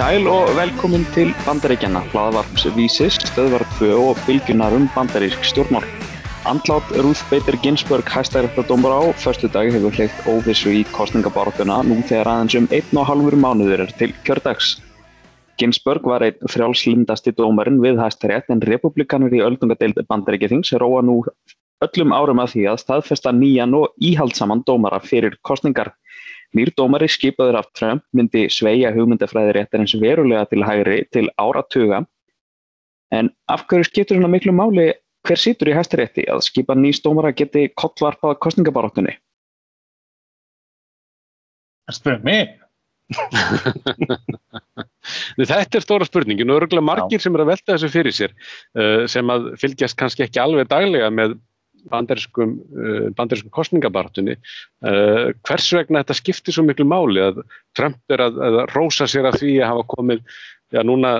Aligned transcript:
Sæl 0.00 0.24
og 0.32 0.54
velkomin 0.56 1.02
til 1.12 1.34
Bandaríkjana, 1.44 2.00
hlaðvarps 2.08 2.62
vísis, 2.72 3.18
stöðvartfö 3.20 3.90
og 4.00 4.22
bylgunar 4.24 4.72
um 4.72 4.86
bandarísk 4.94 5.44
stjórnmál. 5.44 5.84
Andlát 6.48 6.88
Ruth 7.04 7.20
Bader 7.28 7.58
Ginsburg 7.60 8.08
hæstæðrættadómar 8.08 8.96
á 8.96 9.02
förstu 9.12 9.52
dag 9.52 9.68
hefur 9.68 9.92
hleypt 9.92 10.24
óvissu 10.24 10.72
í 10.72 10.86
kostningabartuna 10.96 11.82
nú 11.84 12.00
þegar 12.08 12.32
aðeins 12.32 12.56
um 12.56 12.70
einn 12.72 12.96
og 12.96 13.06
halvur 13.10 13.36
mánuður 13.36 13.84
er 13.84 13.92
til 14.00 14.14
kjördags. 14.24 14.80
Ginsburg 15.60 16.08
var 16.08 16.24
einn 16.24 16.48
frjálslindasti 16.48 17.36
dómarinn 17.36 17.84
við 17.84 18.00
hæstæðrætt 18.00 18.48
en 18.48 18.64
republikanur 18.64 19.36
í 19.36 19.44
öldungadeild 19.44 20.00
bandaríkjathings 20.08 20.72
róa 20.80 21.04
nú 21.04 21.20
öllum 21.84 22.16
árum 22.16 22.40
að 22.40 22.54
því 22.54 22.64
að 22.72 22.80
staðfesta 22.86 23.36
nýjan 23.36 23.76
og 23.76 23.92
íhaldsaman 24.00 24.64
dómara 24.64 25.04
fyrir 25.04 25.36
kostningar. 25.44 25.92
Nýr 26.56 26.72
dómari 26.74 27.06
skipaður 27.10 27.60
af 27.60 27.68
Trump 27.78 28.02
myndi 28.16 28.48
sveigja 28.50 28.90
hugmyndafræðiréttarins 28.96 29.94
verulega 30.02 30.48
til 30.50 30.64
hægri 30.66 30.98
til 31.14 31.28
áratuga. 31.38 32.02
En 33.14 33.30
af 33.50 33.66
hverju 33.70 33.86
skiptur 33.86 34.18
svona 34.18 34.30
miklu 34.30 34.54
máli 34.54 34.90
hver 35.26 35.38
situr 35.38 35.70
í 35.70 35.76
hæstarétti 35.76 36.24
að 36.32 36.42
skipa 36.46 36.74
nýst 36.78 37.04
dómara 37.04 37.32
geti 37.36 37.68
kollvarpað 37.78 38.38
kostningabaróttunni? 38.42 39.14
Það 41.90 41.98
spyrir 41.98 42.26
mig. 42.26 42.56
Þetta 45.50 45.78
er 45.78 45.82
stóra 45.84 46.06
spurningin 46.06 46.50
og 46.52 46.60
örgulega 46.62 46.86
margir 46.86 47.22
sem 47.22 47.34
er 47.34 47.42
að 47.44 47.50
velta 47.50 47.74
þessu 47.74 47.90
fyrir 47.90 48.14
sér 48.14 48.34
uh, 48.78 49.06
sem 49.10 49.32
að 49.34 49.50
fylgjast 49.60 49.98
kannski 49.98 50.26
ekki 50.26 50.42
alveg 50.42 50.70
daglega 50.70 51.08
með 51.14 51.34
bandarískum, 51.90 52.54
uh, 52.76 53.08
bandarískum 53.16 53.52
kostningabartunni 53.54 54.36
uh, 54.36 55.32
hvers 55.46 55.68
vegna 55.76 56.02
þetta 56.02 56.18
skiptir 56.18 56.56
svo 56.56 56.64
miklu 56.66 56.86
máli 56.88 57.22
að 57.24 57.42
Trump 57.78 58.00
er 58.12 58.24
að, 58.26 58.40
að 58.46 58.62
rósa 58.74 59.08
sér 59.10 59.30
að 59.30 59.40
því 59.42 59.54
að 59.60 59.72
hafa 59.72 59.86
komið 59.94 60.24
já 60.70 60.82
núna 60.86 61.14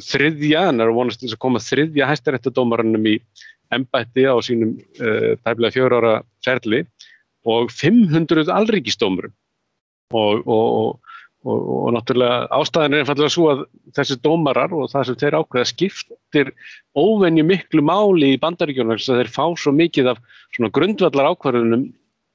þriðja, 0.00 0.68
en 0.70 0.80
er 0.80 0.92
vonast 0.96 1.20
þess 1.20 1.36
að 1.36 1.42
koma 1.44 1.60
þriðja 1.60 2.08
hæstaréttadómarannum 2.08 3.08
í 3.10 3.18
embætti 3.74 4.24
á 4.26 4.34
sínum 4.44 4.76
uh, 5.02 5.36
tæmlega 5.44 5.76
fjör 5.76 5.98
ára 6.00 6.14
ferli 6.44 6.84
og 7.48 7.70
500 7.72 8.50
alríkistómurum 8.52 9.32
og, 10.12 10.42
og, 10.46 10.66
og, 10.80 11.09
og 11.48 11.94
náttúrulega 11.94 12.50
ástæðan 12.52 12.94
er 12.94 13.02
einfallega 13.02 13.32
svo 13.32 13.46
að 13.48 13.60
þessi 13.96 14.18
dómarar 14.20 14.74
og 14.76 14.90
það 14.92 15.06
sem 15.08 15.18
þeir 15.22 15.36
ákveða 15.40 15.68
skiptir 15.70 16.50
óvenju 16.92 17.44
miklu 17.48 17.84
máli 17.86 18.34
í 18.34 18.40
bandaríkjónu 18.42 18.98
þess 18.98 19.12
að 19.14 19.22
þeir 19.22 19.30
fá 19.32 19.44
svo 19.56 19.72
mikið 19.72 20.10
af 20.12 20.20
svona 20.52 20.72
grundvallar 20.76 21.30
ákvarðunum 21.32 21.86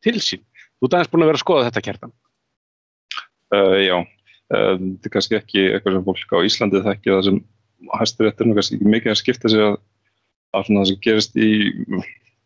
til 0.05 0.15
sín. 0.17 0.41
Þú 0.79 0.89
ert 0.89 0.97
aðeins 0.97 1.11
búin 1.13 1.25
að 1.25 1.29
vera 1.31 1.39
að 1.39 1.45
skoða 1.45 1.67
þetta 1.67 1.85
kjartan. 1.85 2.15
Uh, 3.53 3.77
já, 3.85 3.97
uh, 4.01 4.73
þetta 4.73 5.09
er 5.11 5.13
kannski 5.13 5.37
ekki 5.37 5.67
eitthvað 5.69 5.99
sem 5.99 6.07
fólk 6.09 6.33
á 6.33 6.37
Íslandi 6.49 6.83
þekkja 6.89 7.17
það 7.19 7.25
sem 7.29 7.39
hæstiréttur 7.99 8.49
er 8.49 8.57
kannski 8.57 8.79
ekki 8.79 8.93
mikið 8.95 9.13
að 9.13 9.21
skipta 9.21 9.53
sig 9.53 9.65
að, 9.67 9.77
að 10.57 10.71
það 10.71 10.89
sem 10.89 11.01
gerist 11.05 11.37
í 11.37 11.51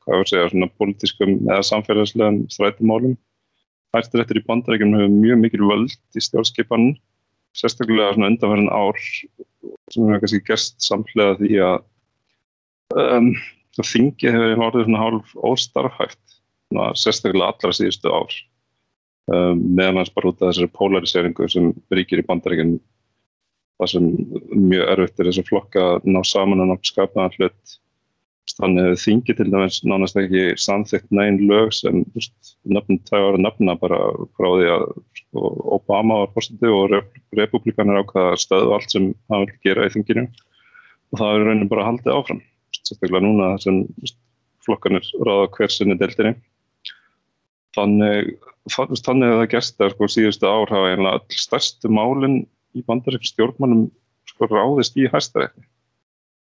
hvað 0.03 0.19
að 0.19 0.29
segja, 0.33 0.51
svona 0.51 0.71
politískum 0.75 1.35
eða 1.39 1.63
samfélagslegum 1.71 2.43
þrætumálum 2.51 3.15
Hæstiréttur 3.95 4.37
í 4.37 4.45
bandaríkjum 4.45 4.91
hefur 4.93 5.13
mjög 5.13 5.39
mikil 5.43 5.63
völd 5.65 5.93
í 6.17 6.21
stjórnskipan, 6.21 6.91
sérstaklega 7.57 8.13
svona 8.13 8.29
undanverðin 8.29 8.69
ár 8.69 8.99
sem 9.01 10.03
hefur 10.05 10.21
kannski 10.21 10.41
gerst 10.45 10.77
samhlega 10.85 11.39
því 11.39 11.61
að 11.65 11.79
um, 13.17 13.31
þingi 13.79 14.33
hefur 14.35 14.63
orðið 14.67 14.85
svona 14.85 15.01
hálf 15.01 15.33
óstarfhæft, 15.51 16.21
svona, 16.69 16.91
sérstaklega 17.01 17.49
allra 17.49 17.73
síðustu 17.79 18.13
ár. 18.13 18.37
Um, 19.29 19.65
meðan 19.77 20.01
hans 20.01 20.13
bara 20.13 20.31
út 20.31 20.39
af 20.41 20.51
þessari 20.51 20.71
polariseringu 20.77 21.49
sem 21.49 21.73
ríkir 21.93 22.21
í 22.21 22.27
bandaríkjum, 22.29 22.77
það 23.81 23.93
sem 23.95 24.07
mjög 24.53 24.93
erfitt 24.93 25.21
er 25.21 25.31
þess 25.31 25.41
að 25.41 25.49
flokka 25.49 25.89
ná 26.05 26.21
saman 26.25 26.61
og 26.61 26.69
ná 26.69 26.77
skapaðan 26.85 27.35
hlut 27.37 27.79
þannig 28.57 28.87
að 28.89 28.99
þingi 29.03 29.35
til 29.37 29.47
dæmis 29.51 29.79
nánast 29.87 30.17
ekki 30.19 30.43
samþygt 30.59 31.11
negin 31.15 31.39
lög 31.49 31.71
sem 31.75 32.01
nöfnum 32.65 32.99
það 33.09 33.25
var 33.25 33.37
nöfna 33.45 33.75
bara 33.79 33.99
frá 34.37 34.47
því 34.47 34.69
að 34.73 34.85
sko, 35.19 35.43
Obama 35.77 36.21
var 36.23 36.33
fórstundi 36.35 36.71
og 36.73 36.95
republikanar 37.37 38.01
ákvaða 38.01 38.39
stöðu 38.41 38.75
allt 38.77 38.95
sem 38.95 39.09
hann 39.29 39.45
vil 39.45 39.59
gera 39.67 39.87
í 39.87 39.93
þinginu. 39.95 40.25
Og 41.13 41.21
það 41.21 41.33
er 41.35 41.47
raunin 41.47 41.71
bara 41.71 41.87
haldið 41.89 42.15
áfram 42.15 42.43
sérstaklega 42.75 43.23
núna 43.25 43.53
sem 43.61 43.81
flokkanir 44.65 45.05
ráða 45.25 45.49
hver 45.55 45.73
sinni 45.73 45.97
deildinni. 45.99 46.35
Þannig 47.77 48.35
þannig 48.69 49.29
að 49.29 49.39
það 49.39 49.49
gerst 49.53 49.81
að 49.81 49.95
sko 49.95 50.09
síðustu 50.09 50.49
ár 50.49 50.73
hafa 50.73 50.93
einlega 50.93 51.19
all 51.19 51.41
stærstu 51.45 51.91
málinn 51.93 52.41
í 52.77 52.83
bandarík 52.85 53.25
stjórnmannum 53.25 53.89
sko 54.29 54.49
ráðist 54.49 54.97
í 54.97 55.09
hæstarétti 55.09 55.68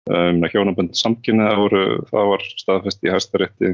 Um, 0.05 0.43
hjónabönd 0.53 0.93
samkynna 0.99 1.53
það 2.11 2.31
var 2.31 2.43
staðfest 2.61 3.07
í 3.07 3.13
hæstarétti. 3.13 3.71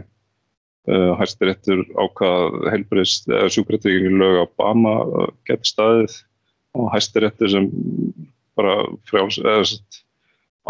Uh, 0.88 1.12
hæstaréttur 1.18 1.82
ákvað 1.98 2.60
heilbreyst 2.70 3.26
eða 3.28 3.50
sjúkrættingi 3.50 4.12
lög 4.14 4.38
á 4.38 4.44
Obama 4.46 4.94
uh, 5.04 5.32
gett 5.48 5.66
staðið. 5.66 6.14
Og 6.78 6.86
hæstaréttur 6.94 7.50
sem 7.50 7.66
bara 8.54 8.76
frjáls 9.10 9.40
eða 9.42 9.64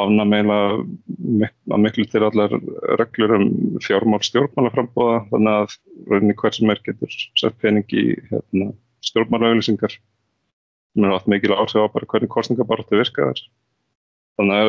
afnameila 0.01 0.59
mik 1.19 1.55
að 1.69 1.83
miklu 1.85 2.07
til 2.09 2.23
allar 2.25 2.53
reglur 3.01 3.37
um 3.37 3.47
fjármál 3.85 4.23
stjórnmálaframbóða 4.25 5.25
þannig 5.33 5.57
að 5.59 5.75
rauninni 6.11 6.37
hver 6.41 6.57
sem 6.57 6.73
er 6.73 6.83
getur 6.87 7.17
sett 7.39 7.59
pening 7.61 7.93
í 7.93 8.05
hérna, 8.31 8.71
stjórnmálauðlýsingar 9.05 9.97
sem 9.97 11.07
er 11.07 11.17
átt 11.17 11.29
mikil 11.31 11.53
áhrif 11.57 11.77
á 11.77 11.91
hvernig 11.91 12.33
kostningabartu 12.33 13.01
virkaðar 13.01 13.43
Þannig 14.41 14.57
að, 14.57 14.69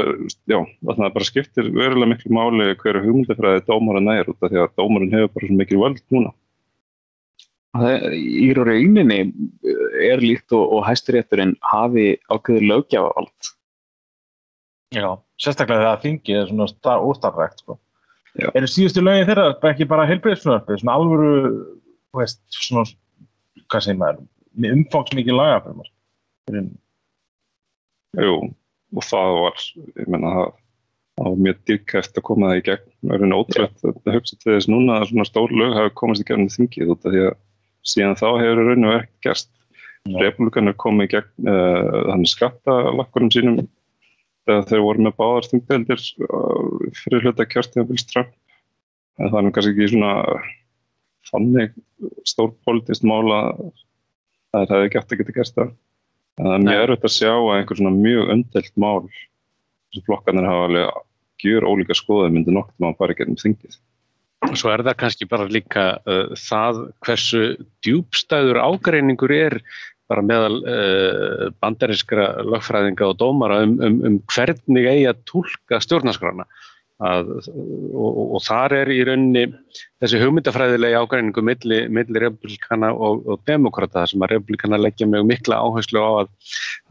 já, 0.52 0.58
þannig 0.84 1.06
að 1.06 1.14
bara 1.16 1.26
skiptir 1.30 1.68
verulega 1.72 2.12
miklu 2.12 2.32
máli 2.36 2.66
hverju 2.82 3.02
hugmyndafræði 3.06 3.62
dómarinn 3.70 4.10
er 4.12 4.28
út 4.28 4.44
af 4.44 4.52
því 4.52 4.60
að 4.60 4.74
dómarinn 4.82 5.14
hefur 5.16 5.32
bara 5.32 5.48
svo 5.48 5.60
mikil 5.62 5.80
völd 5.80 6.02
núna. 6.12 6.34
Í 8.12 8.50
rauninni 8.58 9.20
er 10.10 10.20
líkt 10.20 10.52
og, 10.58 10.76
og 10.76 10.84
hæstirétturinn 10.90 11.56
hafi 11.64 12.06
ákveður 12.28 12.68
lögjafavald. 12.74 13.52
Já, 14.92 15.08
sérstaklega 15.40 15.86
þegar 15.86 16.04
þingið 16.04 16.42
er 16.42 16.52
svona 16.52 17.00
óstarrækt, 17.08 17.64
sko. 17.64 17.80
Er 18.52 18.68
síðustu 18.68 19.08
lögin 19.08 19.30
þeirra 19.30 19.54
ekki 19.72 19.88
bara 19.88 20.10
heilbreyðsfjörnarfið, 20.12 20.84
svona 20.84 20.98
alvöru, 21.00 21.34
veist, 22.20 22.44
svona, 22.52 22.84
hvað 23.72 23.88
segir 23.88 24.04
maður, 24.04 24.26
með 24.52 24.82
umfangsmikið 24.82 25.40
lagafjörnar? 25.40 25.94
Jú 28.20 28.36
og 28.96 29.08
það 29.08 29.38
var, 29.38 29.64
ég 30.02 30.12
menna 30.12 30.34
það, 30.36 30.52
það 31.18 31.30
var 31.30 31.42
mjög 31.46 31.62
dyrkæft 31.70 32.20
að 32.20 32.26
koma 32.28 32.52
það 32.52 32.60
í 32.60 32.66
gegn. 32.68 32.92
Það 33.08 33.26
er 33.28 33.36
ótrútt 33.38 33.88
að 33.88 34.16
hugsa 34.18 34.38
til 34.38 34.52
þess 34.56 34.72
núna 34.72 35.00
að 35.00 35.08
svona 35.12 35.28
stór 35.30 35.56
lög 35.56 35.76
hafi 35.78 35.94
komast 36.02 36.24
í 36.24 36.28
gegn 36.28 36.52
þingið 36.52 36.94
út 36.96 37.08
af 37.08 37.16
því 37.16 37.26
að 37.30 37.36
síðan 37.92 38.20
þá 38.20 38.28
hefur 38.42 38.64
raun 38.68 38.88
og 38.88 38.96
verið 38.96 39.12
gerst. 39.26 39.52
Republikanar 40.18 40.78
komið 40.82 41.08
í 41.08 41.12
gegn 41.16 41.52
uh, 41.52 42.00
þannig 42.10 42.32
skattalakkurum 42.32 43.32
sínum 43.34 43.60
þegar 44.50 44.64
þeir 44.72 44.86
voru 44.88 45.06
með 45.06 45.18
báðar 45.22 45.50
þingdeldir 45.52 46.06
uh, 46.26 46.88
fyrir 47.04 47.28
hluta 47.28 47.46
kjörtið 47.46 47.84
að 47.84 47.92
vilja 47.94 48.24
en 49.22 49.30
það 49.30 49.38
er 49.42 49.54
kannski 49.56 49.74
ekki 49.76 49.92
svona 49.92 50.14
þannig 51.30 51.76
stór 52.28 52.52
politist 52.66 53.06
mála 53.06 53.44
að 53.52 54.66
það 54.66 54.76
hefði 54.76 54.92
gætt 54.96 55.14
að 55.14 55.22
geta 55.22 55.38
gerst 55.38 55.60
það 55.60 55.74
Það 56.40 56.56
er 56.56 56.66
mjög 56.66 56.84
erfitt 56.86 57.08
að 57.08 57.16
sjá 57.18 57.32
að 57.34 57.54
einhver 57.58 57.80
svona 57.80 57.94
mjög 57.96 58.34
öndelt 58.36 58.76
mál 58.80 59.00
sem 59.92 60.04
flokkarnir 60.08 60.48
hafa 60.48 60.68
alveg 60.70 61.00
gjur 61.42 61.68
ólíka 61.68 61.98
skoðað 61.98 62.36
myndi 62.36 62.54
nokkur 62.56 62.84
maður 62.84 63.00
fara 63.00 63.16
ekki 63.16 63.28
um 63.28 63.40
þingið. 63.40 63.80
Svo 64.58 64.72
er 64.74 64.82
það 64.86 64.98
kannski 65.04 65.28
bara 65.30 65.50
líka 65.52 65.86
uh, 66.10 66.32
það 66.40 66.84
hversu 67.06 67.42
djúbstæður 67.86 68.62
ágreiningur 68.64 69.34
er 69.36 69.58
bara 70.12 70.24
meðal 70.26 70.58
uh, 70.64 71.46
bandarinskra 71.62 72.28
lögfræðinga 72.48 73.12
og 73.12 73.20
dómara 73.22 73.62
um, 73.66 73.78
um, 73.86 74.00
um 74.08 74.18
hvernig 74.34 74.90
eigi 74.90 75.08
að 75.12 75.22
tólka 75.30 75.82
stjórnarskrána. 75.86 76.48
Að, 77.02 77.30
og, 77.98 78.18
og 78.38 78.42
þar 78.46 78.76
er 78.78 78.90
í 78.94 79.00
rauninni 79.08 79.48
þessi 80.04 80.20
hugmyndafræðilegi 80.22 81.00
ágræningu 81.00 81.42
millir 81.48 81.88
milli 81.90 82.22
republikana 82.22 82.92
og, 82.94 83.24
og 83.26 83.42
demokrata 83.50 84.04
sem 84.10 84.22
að 84.22 84.36
republikana 84.36 84.78
leggja 84.78 85.08
mjög 85.10 85.26
mikla 85.32 85.58
áherslu 85.66 85.98
á 85.98 86.10
að, 86.20 86.30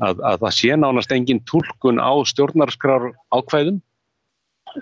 að, 0.09 0.25
að 0.33 0.43
það 0.43 0.57
sé 0.57 0.81
nánast 0.83 1.15
engin 1.15 1.43
tólkun 1.47 2.03
á 2.03 2.11
stjórnarskrar 2.27 3.13
ákvæðum. 3.31 3.79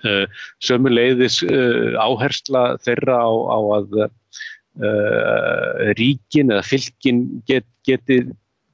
Uh, 0.04 0.24
sömu 0.64 0.92
leiðis 0.92 1.42
uh, 1.44 1.96
áhersla 2.00 2.64
þeirra 2.84 3.20
á, 3.24 3.30
á 3.32 3.58
að 3.76 4.00
uh, 4.04 5.86
ríkin 5.96 6.52
eða 6.52 6.64
fylkin 6.64 7.24
get, 7.48 7.68
geti 7.88 8.22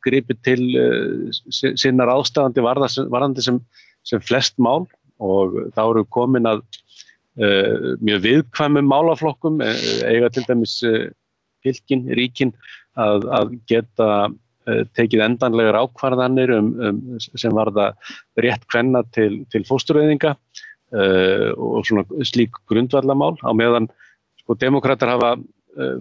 gripið 0.06 0.42
til 0.44 0.62
sinnar 1.54 2.10
ástafandi 2.12 2.62
varðandi 2.62 3.42
sem, 3.46 3.62
sem 4.04 4.22
flest 4.22 4.58
mál 4.62 4.84
og 5.22 5.58
þá 5.76 5.82
eru 5.84 6.04
komin 6.14 6.48
að 6.50 6.62
uh, 6.62 7.94
mjög 8.04 8.24
viðkvæmum 8.28 8.88
málaflokkum, 8.90 9.60
uh, 9.62 9.84
eiga 10.08 10.30
til 10.34 10.46
dæmis 10.48 10.78
uh, 10.86 11.10
fylgin, 11.64 12.06
ríkin 12.18 12.54
að, 13.00 13.28
að 13.34 13.54
geta 13.70 14.08
tekið 14.96 15.20
endanlegar 15.26 15.76
ákvarðanir 15.76 16.54
um, 16.56 16.70
um, 16.80 17.00
sem 17.20 17.52
var 17.52 17.68
það 17.76 18.14
rétt 18.40 18.62
hvenna 18.72 19.02
til, 19.12 19.42
til 19.52 19.64
fósturöðinga 19.68 20.32
uh, 20.32 21.50
og 21.52 21.84
svona 21.84 22.24
slík 22.24 22.56
grundvallamál 22.70 23.36
á 23.44 23.52
meðan 23.52 23.90
sko 24.40 24.56
demokrater 24.60 25.12
hafa 25.12 25.34
uh, 25.36 25.44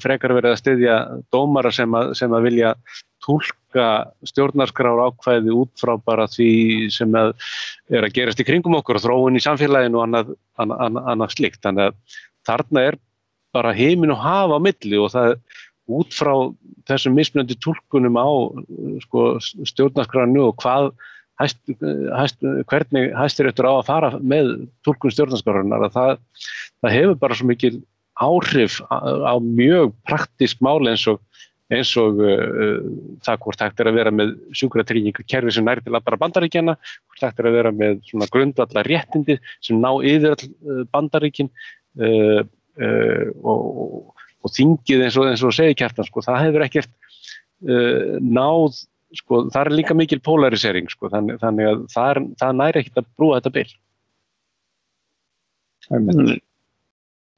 frekar 0.04 0.34
verið 0.38 0.54
að 0.54 0.62
styðja 0.62 0.98
dómara 1.34 1.72
sem 1.74 1.98
að, 1.98 2.14
sem 2.20 2.34
að 2.36 2.48
vilja 2.48 2.74
tólka 3.24 3.88
stjórnarskrár 4.28 5.02
ákvæði 5.08 5.54
út 5.56 5.72
frá 5.80 5.96
bara 6.04 6.28
því 6.30 6.52
sem 6.94 7.14
að 7.18 7.34
er 7.94 8.06
að 8.06 8.16
gerast 8.18 8.44
í 8.44 8.48
kringum 8.48 8.78
okkur 8.80 9.00
og 9.00 9.06
þróun 9.06 9.40
í 9.40 9.44
samfélaginu 9.44 10.00
og 10.00 10.08
annað, 10.08 10.34
annað, 10.60 11.00
annað 11.14 11.36
slikt. 11.38 11.62
Þannig 11.64 11.90
að 11.90 12.20
þarna 12.50 12.88
er 12.90 13.00
bara 13.56 13.76
heimin 13.78 14.14
og 14.14 14.22
hafa 14.24 14.60
á 14.60 14.66
milli 14.66 15.00
og 15.00 15.14
það 15.14 15.38
út 15.94 16.16
frá 16.16 16.34
þessum 16.88 17.16
mismunandi 17.18 17.58
tólkunum 17.64 18.20
á 18.20 18.30
sko, 19.04 19.26
stjórnarskránu 19.68 20.48
og 20.50 20.56
hvað 20.64 20.92
hæst, 21.42 21.60
hæst, 22.18 22.44
hvernig 22.70 23.12
hæstir 23.18 23.50
eftir 23.50 23.68
á 23.68 23.74
að 23.74 23.88
fara 23.90 24.12
með 24.20 24.54
tólkun 24.86 25.14
stjórnarskránunar 25.14 25.88
að 25.88 25.98
það, 25.98 26.14
það 26.84 26.96
hefur 26.98 27.20
bara 27.24 27.40
svo 27.40 27.50
mikil 27.50 27.74
áhrif 28.22 28.80
á, 28.90 28.98
á 29.32 29.34
mjög 29.42 29.94
praktísk 30.08 30.62
máli 30.64 30.94
eins 30.94 31.06
og 31.10 31.22
eins 31.74 31.94
og 31.98 32.20
uh, 32.22 32.82
það 33.26 33.40
hvort 33.46 33.64
hægt 33.64 33.82
er 33.82 33.90
að 33.90 33.98
vera 33.98 34.14
með 34.14 34.34
sjúkratryggingu 34.58 35.26
kerfi 35.30 35.54
sem 35.56 35.66
næri 35.66 35.84
til 35.86 35.94
að 35.96 36.06
bara 36.06 36.20
bandaríkjana, 36.22 36.76
hvort 37.08 37.26
hægt 37.26 37.40
er 37.42 37.50
að 37.50 37.58
vera 37.58 37.72
með 37.74 38.04
grundvallar 38.34 38.90
réttindi 38.90 39.40
sem 39.64 39.80
ná 39.82 39.90
yfir 40.06 40.36
all 40.36 40.86
bandaríkin 40.94 41.50
uh, 41.50 42.44
uh, 42.44 43.28
og, 43.42 44.14
og 44.44 44.54
þingið 44.54 45.06
eins 45.08 45.20
og, 45.20 45.30
eins 45.32 45.46
og 45.46 45.56
segi 45.56 45.78
kjartan, 45.80 46.08
sko, 46.10 46.26
það 46.26 46.42
hefur 46.48 46.68
ekkert 46.68 46.92
uh, 47.70 48.18
náð, 48.22 48.82
sko, 49.18 49.44
það 49.54 49.62
er 49.64 49.78
líka 49.80 49.98
mikil 49.98 50.22
polarisering, 50.26 50.92
sko, 50.92 51.10
þannig, 51.14 51.40
þannig 51.44 51.72
að 51.72 51.86
það, 51.96 52.10
er, 52.12 52.24
það 52.44 52.58
næri 52.62 52.84
ekkert 52.84 53.04
að 53.04 53.12
brúa 53.18 53.40
þetta 53.40 53.56
bil. 53.60 53.70
Mm. 55.92 56.36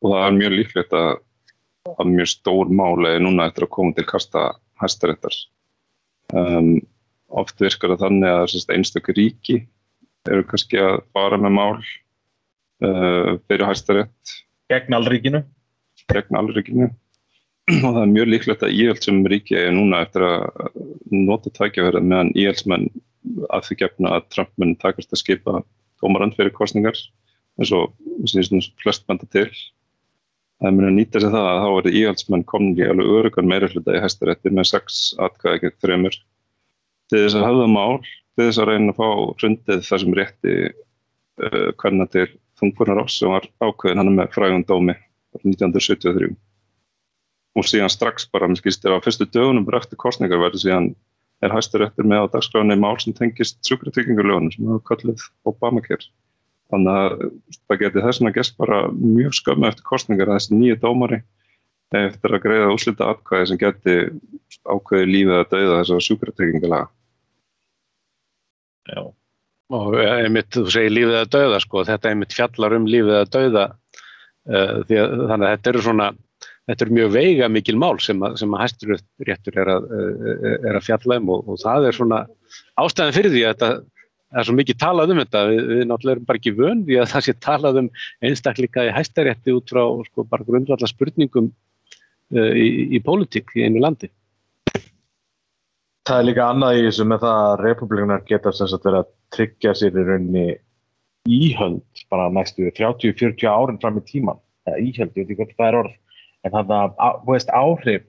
Og 0.06 0.12
það 0.14 0.26
er 0.26 0.36
mjög 0.40 0.56
líklegt 0.60 0.94
að 0.94 1.16
að 1.94 2.12
mjög 2.12 2.32
stór 2.32 2.72
máli 2.74 3.14
núna 3.22 3.50
eftir 3.50 3.68
að 3.68 3.74
koma 3.76 3.96
til 3.96 4.06
kasta 4.10 4.46
hæstaréttar. 4.82 5.36
Um, 6.34 6.80
oft 7.30 7.62
virkar 7.62 7.94
það 7.94 8.06
þannig 8.08 8.32
að 8.34 8.76
einstaklega 8.76 9.20
ríki 9.20 9.58
eru 10.26 10.46
kannski 10.50 10.82
að 10.82 10.98
fara 11.14 11.38
með 11.38 11.56
mál 11.60 11.76
uh, 11.78 13.36
fyrir 13.46 13.68
hæstarétt. 13.70 14.38
Gegn 14.74 14.98
allríkinu? 14.98 15.44
Gegn 16.10 16.40
allríkinu. 16.40 16.90
Og 17.70 17.86
það 17.86 18.02
er 18.02 18.12
mjög 18.14 18.30
líklegt 18.30 18.66
að 18.66 18.76
íhjald 18.78 19.06
sem 19.06 19.22
ríki 19.30 19.58
er 19.58 19.72
núna 19.74 20.04
eftir 20.06 20.26
að 20.26 20.82
nota 21.14 21.54
tækjaverða 21.54 22.02
meðan 22.06 22.34
íhjaldsmenn 22.38 22.90
að 23.54 23.70
því 23.70 23.78
gefna 23.80 24.18
að 24.18 24.28
Trump 24.34 24.52
mun 24.62 24.76
takast 24.82 25.14
að 25.14 25.22
skipa 25.22 25.62
dómarand 26.02 26.36
fyrir 26.38 26.54
kostningar 26.54 26.98
eins 27.58 27.72
og 27.74 27.96
flest 28.82 29.06
benda 29.10 29.26
til 29.34 29.48
það 30.60 30.70
er 30.70 30.76
mér 30.78 30.88
að 30.90 30.96
nýta 30.98 31.22
sér 31.22 31.34
það 31.34 31.50
að 31.50 31.62
þá 31.64 31.70
er 31.80 31.98
íhaldsmenn 32.00 32.46
komin 32.52 32.78
í 32.80 32.88
alveg 32.88 33.12
örugan 33.20 33.50
meira 33.50 33.70
hluta 33.72 33.96
í 33.96 34.02
hæstarétti 34.04 34.54
með 34.54 34.70
sex 34.72 35.02
atkvæði 35.26 35.62
gegn 35.66 35.78
þreymur 35.84 36.18
til 37.12 37.22
þess 37.22 37.38
að 37.38 37.48
hafa 37.50 37.68
mál, 37.70 38.00
til 38.36 38.48
þess 38.48 38.62
að 38.62 38.70
reyna 38.72 38.94
að 38.94 39.00
fá 39.02 39.08
hrundið 39.42 39.86
það 39.90 40.04
sem 40.04 40.18
rétti 40.20 40.56
uh, 40.66 41.70
hvernig 41.82 42.12
til 42.16 42.28
þungurnar 42.60 43.04
ás 43.04 43.20
sem 43.20 43.34
var 43.36 43.50
ákveðin 43.60 44.02
hann 44.02 44.16
með 44.16 44.36
frægum 44.36 44.66
dómi 44.68 44.96
1973 45.44 46.32
og 47.56 47.68
síðan 47.68 47.92
strax 47.92 48.28
bara, 48.32 48.48
mér 48.48 48.60
skilst 48.60 48.84
þér 48.84 49.00
á 49.00 49.04
fyrstu 49.04 49.28
dögunum 49.32 49.68
eftir 49.76 50.00
kostningar 50.00 50.42
verður 50.42 50.64
síðan 50.64 50.94
er 51.44 51.52
hæstaréttir 51.52 52.08
með 52.08 52.28
á 52.28 52.34
dagskráni 52.36 52.78
mál 52.80 52.96
sem 53.00 53.16
tengist 53.16 53.60
sjúkratryggingarlögunum 53.68 54.54
sem 54.54 54.68
hefur 54.70 54.86
kallið 54.88 55.24
Obamacare 55.48 56.08
Þannig 56.74 57.00
að 57.00 57.16
það 57.70 57.82
geti 57.84 58.04
þess 58.04 58.22
vegna 58.22 58.36
gæst 58.36 58.56
bara 58.58 58.80
mjög 58.98 59.36
skömmu 59.38 59.68
eftir 59.70 59.86
kostningar 59.86 60.32
að 60.32 60.40
þessi 60.40 60.58
nýju 60.58 60.78
dómari 60.82 61.22
eftir 61.96 62.34
að 62.36 62.44
greiða 62.44 62.72
úslita 62.74 63.10
atkvæði 63.14 63.50
sem 63.52 63.60
geti 63.62 63.96
ákveði 64.66 65.06
lífið 65.12 65.38
að 65.38 65.48
dauða 65.54 65.78
þess 65.80 65.94
að 65.96 66.04
sjúkratryggingalega. 66.08 66.90
Já, 68.90 69.02
og 69.78 69.96
einmitt, 70.02 70.52
þú 70.54 70.66
segir 70.74 70.94
lífið 70.94 71.18
að 71.22 71.32
dauða 71.38 71.62
sko, 71.64 71.86
þetta 71.88 72.12
einmitt 72.12 72.36
fjallar 72.36 72.78
um 72.78 72.90
lífið 72.90 73.18
að 73.22 73.32
dauða 73.38 73.66
uh, 73.70 74.76
að, 74.82 74.86
þannig 74.90 75.48
að 75.48 75.52
þetta 75.54 75.72
eru 75.72 75.84
svona, 75.88 76.12
þetta 76.70 76.86
eru 76.86 76.98
mjög 77.00 77.16
veiga 77.16 77.52
mikil 77.54 77.78
mál 77.82 77.96
sem 78.04 78.26
að, 78.26 78.38
sem 78.42 78.58
að 78.58 78.64
hæstur 78.66 78.96
réttur 79.30 79.60
er 79.64 79.74
að, 79.78 79.90
er 80.58 80.80
að 80.80 80.86
fjalla 80.90 81.20
um 81.22 81.34
og, 81.38 81.50
og 81.54 81.62
það 81.64 81.90
er 81.90 82.00
svona 82.00 82.24
ástæðan 82.82 83.18
fyrir 83.20 83.34
því 83.34 83.46
að 83.46 83.54
þetta 83.56 83.72
það 84.36 84.42
er 84.42 84.48
svo 84.50 84.56
mikið 84.58 84.80
talað 84.82 85.12
um 85.14 85.20
þetta, 85.22 85.42
við, 85.48 85.60
við 85.70 85.86
náttúrulega 85.88 86.16
erum 86.18 86.28
bara 86.28 86.40
ekki 86.42 86.52
vön 86.58 86.84
því 86.84 86.98
að 87.00 87.12
það 87.14 87.24
sé 87.24 87.34
talað 87.46 87.78
um 87.80 87.88
einstakleika 88.28 88.84
í 88.84 88.92
hæstarétti 88.92 89.56
út 89.56 89.72
frá 89.72 89.84
sko, 90.10 90.26
bara 90.28 90.48
grundvallar 90.48 90.92
spurningum 90.92 91.48
uh, 92.36 92.52
í, 92.52 92.68
í 92.98 93.00
pólitík 93.06 93.56
í 93.56 93.64
einu 93.64 93.84
landi. 93.86 94.12
Það 96.06 96.20
er 96.20 96.28
líka 96.28 96.50
annað 96.52 96.82
í 96.82 96.84
þessu 96.90 97.08
með 97.08 97.24
það 97.24 97.44
að 97.46 97.64
republikunar 97.64 98.26
geta 98.28 98.52
sem 98.54 98.70
sagt 98.70 98.84
verið 98.86 99.06
að 99.06 99.14
tryggja 99.38 99.74
sér 99.80 99.96
í 99.96 100.04
rauninni 100.10 100.48
íhöld 101.26 102.04
bara 102.12 102.28
næstu 102.30 102.68
30-40 102.76 103.48
árin 103.50 103.80
fram 103.82 104.02
í 104.02 104.04
tíman, 104.06 104.44
eða 104.68 104.84
íhöld, 104.84 105.16
ég 105.16 105.24
veit 105.24 105.32
ekki 105.32 105.40
hvort 105.40 105.56
það 105.56 105.72
er 105.72 105.80
orð, 105.80 105.96
en 106.44 106.54
þannig 106.58 107.00
að, 107.08 107.24
veist, 107.32 107.56
áhrif 107.56 108.04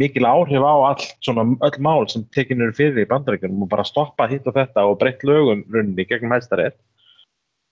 mikil 0.00 0.24
áhrif 0.24 0.64
á 0.64 0.74
allt 0.88 1.04
svona 1.20 1.44
öll 1.60 1.78
mál 1.84 2.06
sem 2.08 2.24
tekinn 2.32 2.64
eru 2.64 2.72
fyrir 2.76 3.04
í 3.04 3.10
bandaríkjunum 3.10 3.66
og 3.66 3.70
bara 3.72 3.84
stoppa 3.84 4.26
hitt 4.30 4.46
og 4.48 4.56
þetta 4.56 4.86
og 4.88 4.98
breytt 5.00 5.24
lögum 5.28 5.64
runni 5.72 6.06
gegnum 6.08 6.32
hæstarétt. 6.32 6.78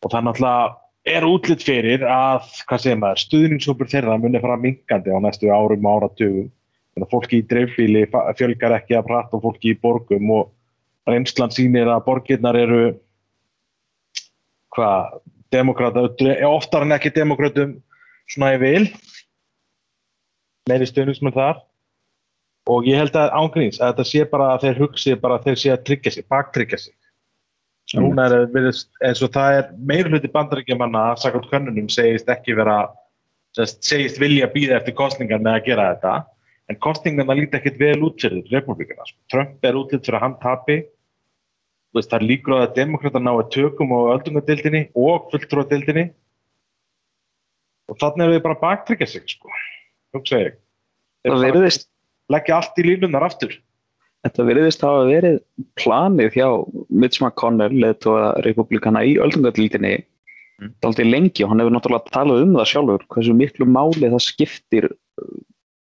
Og 0.04 0.12
það 0.12 0.26
náttúrulega 0.26 0.76
er 1.08 1.24
útlitt 1.24 1.64
fyrir 1.64 2.04
að, 2.04 2.44
hvað 2.68 2.82
segir 2.84 3.00
maður, 3.00 3.22
stuðningshópur 3.24 3.88
þeirra 3.88 4.18
munir 4.20 4.44
fara 4.44 4.58
mingandi 4.60 5.14
á 5.16 5.18
næstu 5.24 5.48
árum 5.48 5.86
og 5.88 5.96
áratugum. 5.96 6.50
Þannig 6.92 7.06
að 7.06 7.14
fólki 7.14 7.40
í 7.40 7.46
dreifbíli 7.48 8.04
fjölgar 8.36 8.76
ekki 8.76 8.98
að 8.98 9.06
prata 9.08 9.38
og 9.38 9.44
fólki 9.46 9.72
í 9.72 9.78
borgum 9.80 10.32
og 10.34 10.50
reynslan 11.08 11.54
sínir 11.54 11.88
að 11.88 12.04
borgirnar 12.04 12.58
eru 12.58 12.82
hvað, 14.76 15.16
demokrata 15.54 16.04
oftar 16.50 16.84
en 16.84 16.98
ekki 16.98 17.14
demokratum 17.16 17.78
svona 18.28 18.52
ég 18.58 18.60
vil. 18.60 18.84
Meiri 20.68 20.86
stuðningsmenn 20.86 21.34
þar 21.34 21.64
og 22.70 22.86
ég 22.86 23.00
held 23.00 23.16
að 23.18 23.34
ángríns 23.40 23.80
að 23.80 23.92
þetta 23.92 24.06
sé 24.06 24.24
bara 24.30 24.48
að 24.54 24.64
þeir 24.64 24.80
hugsi 24.84 25.14
bara 25.18 25.38
að 25.38 25.46
þeir 25.48 25.60
sé 25.62 25.72
að 25.74 25.84
tryggja 25.88 26.14
sig, 26.14 26.26
baktryggja 26.30 26.78
sig. 26.84 26.94
Núna 27.98 28.28
er 28.28 28.34
það 28.52 28.68
eins 29.08 29.22
og 29.26 29.32
það 29.34 29.56
er 29.58 29.70
meir 29.90 30.10
hluti 30.10 30.30
bandaríkjamanna 30.30 31.08
að 31.10 31.22
sakast 31.24 31.50
kannunum 31.50 31.88
segist 31.90 32.30
ekki 32.30 32.54
vera 32.54 32.84
segist 33.58 34.20
vilja 34.22 34.46
býða 34.52 34.78
eftir 34.78 34.94
kostningar 34.98 35.42
með 35.42 35.58
að 35.58 35.66
gera 35.66 35.88
þetta. 35.90 36.14
En 36.70 36.78
kostningarna 36.78 37.34
líti 37.34 37.58
ekkit 37.58 37.80
vel 37.80 37.98
útserðið 38.06 38.52
republikana, 38.54 39.02
sko. 39.08 39.18
Trump 39.32 39.66
er 39.66 39.78
útlitt 39.78 40.06
fyrir 40.06 40.20
að 40.20 40.26
hann 40.28 40.36
tapi. 40.44 40.76
Það 41.96 42.16
er 42.20 42.26
líkur 42.28 42.54
á 42.54 42.58
að 42.62 42.76
demokrata 42.76 43.18
ná 43.18 43.32
að 43.32 43.48
tökum 43.56 43.90
á 43.90 44.14
öldungadildinni 44.14 44.84
og 44.94 45.26
fulltróðadildinni 45.32 46.04
og 47.90 47.98
þannig 47.98 48.28
er 48.28 48.34
við 48.36 48.44
bara 48.44 48.60
baktryggja 48.60 49.08
sig 49.10 49.24
sko, 49.32 49.50
Það 51.26 51.42
verðist 51.42 51.89
leggja 52.30 52.60
allt 52.60 52.78
í 52.80 52.86
línunar 52.86 53.26
aftur. 53.26 53.54
Þetta 54.20 54.44
veriðist 54.44 54.82
hafa 54.84 55.04
verið 55.08 55.38
planið 55.80 56.34
hjá 56.36 56.48
Mitch 56.92 57.22
McConnell, 57.22 57.72
leðtóða 57.72 58.34
republikana 58.44 59.02
í 59.08 59.14
öldungatildinni 59.22 59.94
mm. 60.60 60.74
aldrei 60.84 61.06
lengi 61.08 61.44
og 61.44 61.52
hann 61.52 61.62
hefur 61.62 61.74
náttúrulega 61.76 62.12
talað 62.12 62.44
um 62.44 62.56
það 62.58 62.68
sjálfur 62.72 63.06
hversu 63.14 63.36
miklu 63.36 63.68
máli 63.68 64.10
það 64.12 64.24
skiptir 64.26 64.88
uh, 64.90 65.30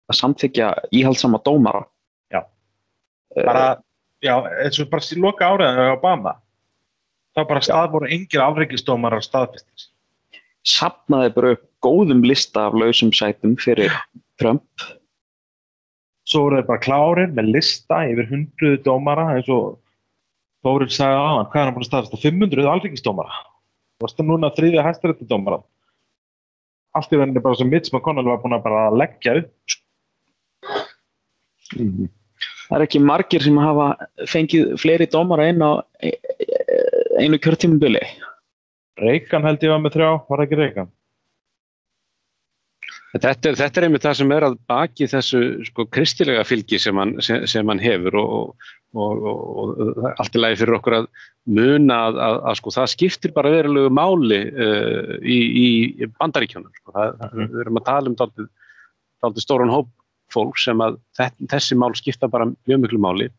að 0.09 0.21
samþykja 0.21 0.71
íhaldsama 0.95 1.41
dómara. 1.45 1.83
Já, 2.31 2.45
bara, 3.35 3.65
já, 4.25 4.35
eins 4.63 4.79
og 4.83 4.93
bara 4.93 5.19
loka 5.25 5.51
áriðan 5.51 5.83
á 5.83 5.97
Obama, 5.97 6.37
þá 7.35 7.43
bara 7.51 7.65
stað 7.67 7.91
voru 7.97 8.13
engir 8.15 8.45
afreiklistdómarar 8.45 9.27
staðfestis. 9.27 9.91
Sapnaði 10.69 11.35
bara 11.35 11.53
upp 11.57 11.67
góðum 11.83 12.23
lista 12.27 12.69
af 12.69 12.79
lausum 12.79 13.11
sætum 13.15 13.59
fyrir 13.61 13.93
Trump 14.39 14.63
svo 16.29 16.45
voru 16.45 16.59
þeir 16.59 16.69
bara 16.69 16.85
klárir 16.85 17.35
með 17.35 17.53
lista 17.57 18.03
yfir 18.09 18.29
hundruðu 18.33 18.83
dómara 18.85 19.31
eins 19.37 19.49
og 19.53 19.79
Þórið 20.67 20.91
sagði 20.91 21.19
á 21.23 21.23
hann, 21.23 21.45
hvað 21.53 21.61
er 21.61 21.69
hann 21.69 21.75
búin 21.77 21.85
að 21.85 21.87
staðast 21.87 22.15
500 22.19 22.65
alþingisdómara. 22.67 23.37
Það 23.95 24.03
varst 24.03 24.17
það 24.19 24.27
núna 24.27 24.49
þriðja 24.57 24.83
hæstarétti 24.83 25.27
dómara 25.31 25.61
allt 26.99 27.13
í 27.13 27.19
rauninni 27.19 27.43
bara 27.43 27.59
sem 27.59 27.71
Mitch 27.71 27.93
McConnell 27.93 28.29
var 28.29 28.41
búin 28.43 28.57
að 28.57 28.65
bara 28.67 28.85
leggja 28.95 29.35
upp 29.43 29.77
mm. 31.77 32.09
Það 32.69 32.77
er 32.79 32.85
ekki 32.85 33.03
margir 33.05 33.45
sem 33.45 33.61
hafa 33.61 33.89
fengið 34.29 34.75
fleiri 34.83 35.09
dómara 35.11 35.49
einn 35.49 35.65
á 35.65 35.71
e, 36.05 36.13
e, 36.13 36.49
einu 37.23 37.41
kjörtímubili 37.41 38.03
Reykján 38.99 39.47
held 39.47 39.63
ég 39.63 39.73
var 39.73 39.83
með 39.85 39.99
þrjá, 39.99 40.09
var 40.29 40.45
ekki 40.45 40.59
Reykján? 40.59 40.91
Þetta 43.09 43.53
þetta 43.57 43.81
er 43.81 43.87
einmitt 43.87 44.05
það 44.05 44.17
sem 44.19 44.33
er 44.37 44.45
að 44.45 44.57
baki 44.69 45.07
þessu 45.09 45.39
sko, 45.71 45.87
kristilega 45.97 46.45
fylgi 46.45 46.81
sem 46.83 46.99
hann, 47.01 47.15
sem, 47.25 47.47
sem 47.49 47.71
hann 47.73 47.81
hefur 47.81 48.19
og, 48.21 48.67
og, 48.93 49.23
og, 49.31 49.71
og 49.81 50.09
allt 50.11 50.37
er 50.37 50.45
lægi 50.45 50.59
fyrir 50.61 50.77
okkur 50.77 50.97
að 50.99 51.09
muna 51.49 52.01
að, 52.09 52.19
að, 52.27 52.41
að 52.51 52.59
sko, 52.61 52.75
það 52.77 52.91
skiptir 52.93 53.33
bara 53.37 53.53
verulegu 53.55 53.93
máli 53.97 54.43
uh, 54.53 55.15
í, 55.25 55.39
í 55.65 56.11
bandaríkjónum. 56.21 56.75
Sko. 56.83 56.93
Það, 56.99 57.15
mm. 57.31 57.49
Við 57.55 57.63
erum 57.65 57.81
að 57.81 57.87
tala 57.89 58.13
um 58.13 58.19
dálítið 58.19 59.47
stóran 59.47 59.73
hóp 59.73 59.89
fólk 60.33 60.61
sem 60.61 60.85
að 60.85 61.01
þessi 61.17 61.79
mál 61.81 61.95
skipta 61.97 62.29
bara 62.29 62.51
mjög 62.69 62.83
miklu 62.85 63.01
máli 63.01 63.31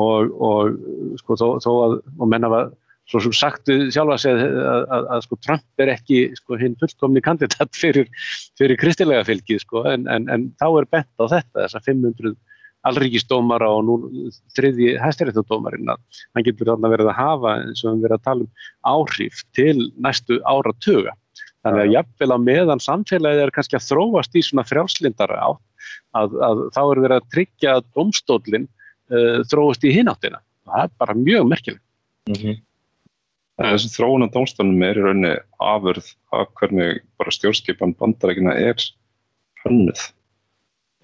og 0.00 0.78
sko, 1.20 1.36
þó, 1.36 1.46
þó 1.62 1.70
að 1.84 1.98
menna 2.24 2.48
að 2.48 2.72
svo 3.10 3.20
sem 3.20 3.34
sagt 3.36 3.68
sjálfa 3.92 4.16
að, 4.30 4.40
að, 4.40 4.86
að, 4.96 5.06
að 5.16 5.22
sko, 5.26 5.38
Trump 5.44 5.82
er 5.84 5.92
ekki 5.92 6.18
sko, 6.38 6.58
hinn 6.60 6.76
fullkomni 6.80 7.22
kandidat 7.24 7.76
fyrir, 7.82 8.08
fyrir 8.58 8.80
kristilega 8.80 9.26
fylgið 9.28 9.62
sko, 9.66 9.84
en, 9.90 10.08
en, 10.10 10.28
en 10.32 10.50
þá 10.60 10.66
er 10.70 10.90
bent 10.96 11.12
á 11.20 11.24
þetta 11.36 11.64
þess 11.64 11.80
að 11.80 11.88
500 11.90 12.36
allríkisdómara 12.84 13.68
og 13.72 13.84
nú 13.86 13.94
þriði 14.56 14.94
hæstiréttadómarinn 15.00 15.92
að 15.94 16.00
hann 16.36 16.46
getur 16.46 16.68
þarna 16.72 16.90
verið 16.92 17.10
að 17.10 17.20
hafa 17.20 17.52
eins 17.62 17.84
og 17.84 17.94
við 17.94 18.04
verðum 18.04 18.18
að 18.18 18.26
tala 18.28 18.44
um 18.44 18.50
áhrif 18.92 19.44
til 19.56 19.76
næstu 20.04 20.40
ára 20.44 20.74
tuga. 20.84 21.14
Þannig 21.64 21.80
að 21.80 21.94
jafnvel 21.94 22.36
á 22.36 22.38
meðan 22.44 22.82
samfélagið 22.84 23.46
er 23.46 23.52
kannski 23.56 23.78
að 23.78 23.86
þróast 23.86 24.36
í 24.36 24.42
svona 24.44 24.66
frjálslindara 24.68 25.38
átt 25.46 25.88
að, 26.20 26.36
að 26.44 26.62
þá 26.76 26.82
er 26.82 27.02
verið 27.06 27.16
að 27.16 27.30
tryggja 27.32 27.76
að 27.78 27.86
domstólinn 27.96 28.68
uh, 28.68 29.40
þróast 29.48 29.88
í 29.88 29.94
hináttina. 29.96 30.42
Það 30.68 30.84
er 30.84 30.94
bara 31.00 31.16
mjög 31.16 31.48
merkilegt. 31.48 31.84
Mm 32.28 32.36
-hmm. 32.40 32.60
Þessi 33.60 33.92
þróun 33.92 34.26
á 34.26 34.34
dómstofnum 34.34 34.82
er 34.82 34.98
í 34.98 35.02
rauninni 35.04 35.34
afurð 35.62 36.08
af 36.34 36.48
hvernig 36.58 37.04
bara 37.20 37.34
stjórnskipan 37.34 37.94
bandarækina 38.00 38.56
er 38.58 38.80
hönnuð. 39.62 40.00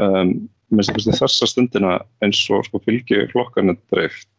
Um, 0.02 0.50
Mér 0.71 0.87
finnst 0.87 1.11
þessa 1.19 1.49
stundina 1.50 1.97
eins 2.23 2.40
og 2.54 2.62
sko, 2.66 2.78
fylgi 2.85 3.25
flokkarnir 3.33 3.78
dreift 3.90 4.30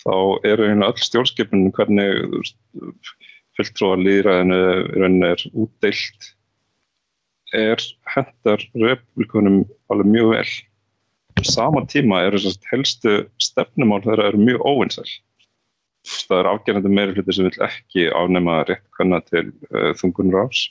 þá 0.00 0.14
eru 0.48 0.68
hérna 0.70 0.88
öll 0.88 1.02
stjórnskipunum 1.02 1.72
hvernig 1.76 2.52
fulltróða 3.58 3.98
líðræðinu 4.06 4.60
í 4.62 5.02
rauninni 5.02 5.30
er 5.34 5.44
útdeilt 5.52 6.30
er 7.58 7.84
hendar 8.14 8.64
republikunum 8.76 9.62
alveg 9.92 10.10
mjög 10.14 10.32
vel. 10.34 10.48
Sama 11.48 11.84
tíma 11.88 12.22
eru 12.28 12.40
helstu 12.70 13.14
stefnumál 13.40 14.00
þeirra 14.04 14.30
eru 14.30 14.40
mjög 14.42 14.64
óvinsæl 14.68 15.08
það 16.08 16.40
er 16.40 16.50
afgerðandi 16.52 16.92
meiri 16.94 17.14
hluti 17.16 17.36
sem 17.36 17.48
vil 17.48 17.64
ekki 17.66 18.08
ánema 18.14 18.62
rétt 18.68 18.84
kannar 18.96 19.24
til 19.28 19.48
uh, 19.72 19.92
þungunur 19.98 20.46
ás. 20.46 20.64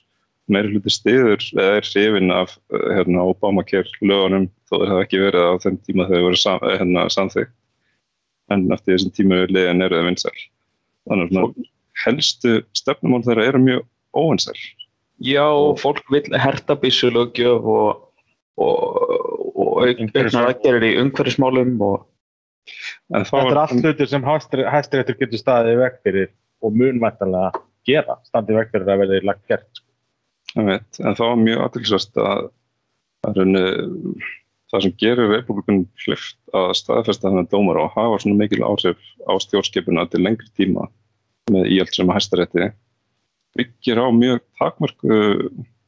Meiri 0.52 0.72
hluti 0.72 0.94
stiður 0.94 1.44
eða 1.58 1.80
er 1.80 1.88
hrifin 1.88 2.34
af 2.34 2.56
uh, 2.74 2.90
hérna, 2.96 3.26
Obamacare 3.28 4.02
lögunum 4.02 4.50
þó 4.70 4.76
það 4.80 4.92
hef 4.94 5.06
ekki 5.06 5.24
verið 5.24 5.48
á 5.48 5.54
þenn 5.64 5.80
tíma 5.84 6.08
þegar 6.08 6.18
það 6.18 6.28
voru 6.28 6.42
sam, 6.44 6.60
uh, 6.64 6.76
hérna, 6.82 7.08
samþygt. 7.14 7.56
En 8.54 8.68
eftir 8.72 8.96
þessum 8.96 9.16
tímu 9.16 9.44
liðan 9.52 9.84
eru 9.84 10.00
það 10.00 10.10
vinsæl. 10.12 10.44
Þannig 11.08 11.40
að 11.42 11.56
helstu 12.04 12.58
stefnumál 12.78 13.24
þeirra 13.26 13.48
eru 13.52 13.64
mjög 13.64 13.88
óvinsæl. 14.16 14.60
Já, 15.24 15.46
og 15.50 15.80
fólk 15.82 16.06
vil 16.14 16.24
herta 16.38 16.78
bísulögjöf 16.78 17.66
og, 17.74 18.04
og, 18.62 18.78
og 19.58 19.72
auknar 19.82 20.30
aðgerðir 20.44 20.92
í 20.92 21.00
umhverfismálum 21.02 21.74
og 21.82 22.06
Þetta 23.14 23.44
er 23.44 23.62
allt 23.62 23.78
hlutir 23.78 24.10
sem 24.12 24.26
hæstiréttur 24.28 25.18
getur 25.20 25.42
staðið 25.42 25.82
vekk 25.84 26.00
fyrir 26.06 26.32
og 26.66 26.74
munvættalega 26.76 27.64
gera, 27.88 28.18
standið 28.28 28.62
vekk 28.62 28.74
fyrir 28.74 28.92
að 28.92 29.04
verði 29.04 29.22
lagt 29.28 29.46
gert. 29.48 29.70
Sko. 29.78 30.66
Veit, 30.68 31.00
en 31.04 31.16
það 31.16 31.32
var 31.32 31.40
mjög 31.44 31.64
aðtilsvæst 31.66 32.20
að, 32.24 32.44
að 33.28 33.40
raunni, 33.40 33.64
það 34.72 34.84
sem 34.86 34.96
gerir 35.04 35.32
republikunum 35.32 35.86
hlift 36.06 36.38
að 36.58 36.74
staðfesta 36.82 37.30
þannig 37.30 37.50
dómar 37.52 37.80
og 37.84 37.94
hafa 37.96 38.20
svona 38.24 38.40
mikil 38.42 38.64
áhrif 38.68 39.02
á 39.28 39.34
stjórnskipuna 39.44 40.08
til 40.12 40.24
lengri 40.26 40.50
tíma 40.58 40.88
með 41.54 41.70
íhjalt 41.72 41.96
sem 41.96 42.10
að 42.10 42.20
hæstarétti 42.20 42.72
byggir 43.58 44.02
á 44.04 44.08
mjög 44.14 44.42
takmörku 44.60 45.20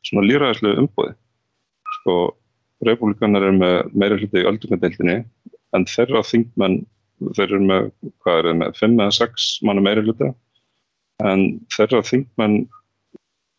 svona 0.06 0.26
líraðislu 0.26 0.76
umbúði. 0.82 1.16
Sko, 2.00 2.16
republikanar 2.86 3.50
er 3.50 3.58
með 3.58 3.76
meira 3.94 4.18
hluti 4.20 4.42
í 4.42 4.48
öldungadeildinni 4.48 5.18
en 5.78 5.86
þeirra 5.90 6.24
þingmenn, 6.26 6.82
þeir 7.36 7.48
eru 7.48 7.62
með, 7.66 7.90
hvað 8.24 8.42
er 8.42 8.50
það 8.50 8.60
með, 8.62 8.76
5 8.80 9.00
eða 9.06 9.16
6 9.20 9.48
manna 9.68 9.86
meiri 9.86 10.06
hluta, 10.06 10.34
en 11.30 11.46
þeirra 11.76 12.04
þingmenn 12.08 12.60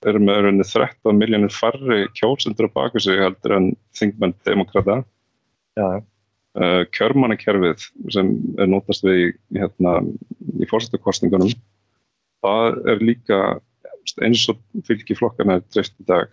eru 0.09 0.21
með 0.25 0.39
rauninni 0.47 0.65
13 0.65 1.19
miljónir 1.19 1.53
farri 1.53 2.07
kjósendur 2.17 2.71
á 2.73 2.77
baka 2.79 3.03
sig 3.03 3.21
heldur 3.21 3.57
en 3.59 3.67
þingmenn 3.99 4.33
demokrata. 4.49 5.03
Já. 5.77 6.01
Uh, 6.59 6.83
kjörmannakerfið 6.97 7.85
sem 8.11 8.31
er 8.59 8.67
nótast 8.67 9.05
við 9.07 9.21
í, 9.21 9.27
hérna, 9.61 10.01
í 10.59 10.67
fórsættakostningunum, 10.67 11.53
það 12.43 12.81
er 12.91 13.05
líka 13.05 13.39
eins 14.25 14.43
og 14.51 14.59
fylgi 14.89 15.15
flokkana 15.15 15.61
dreift 15.71 15.95
í 16.01 16.07
dag, 16.09 16.33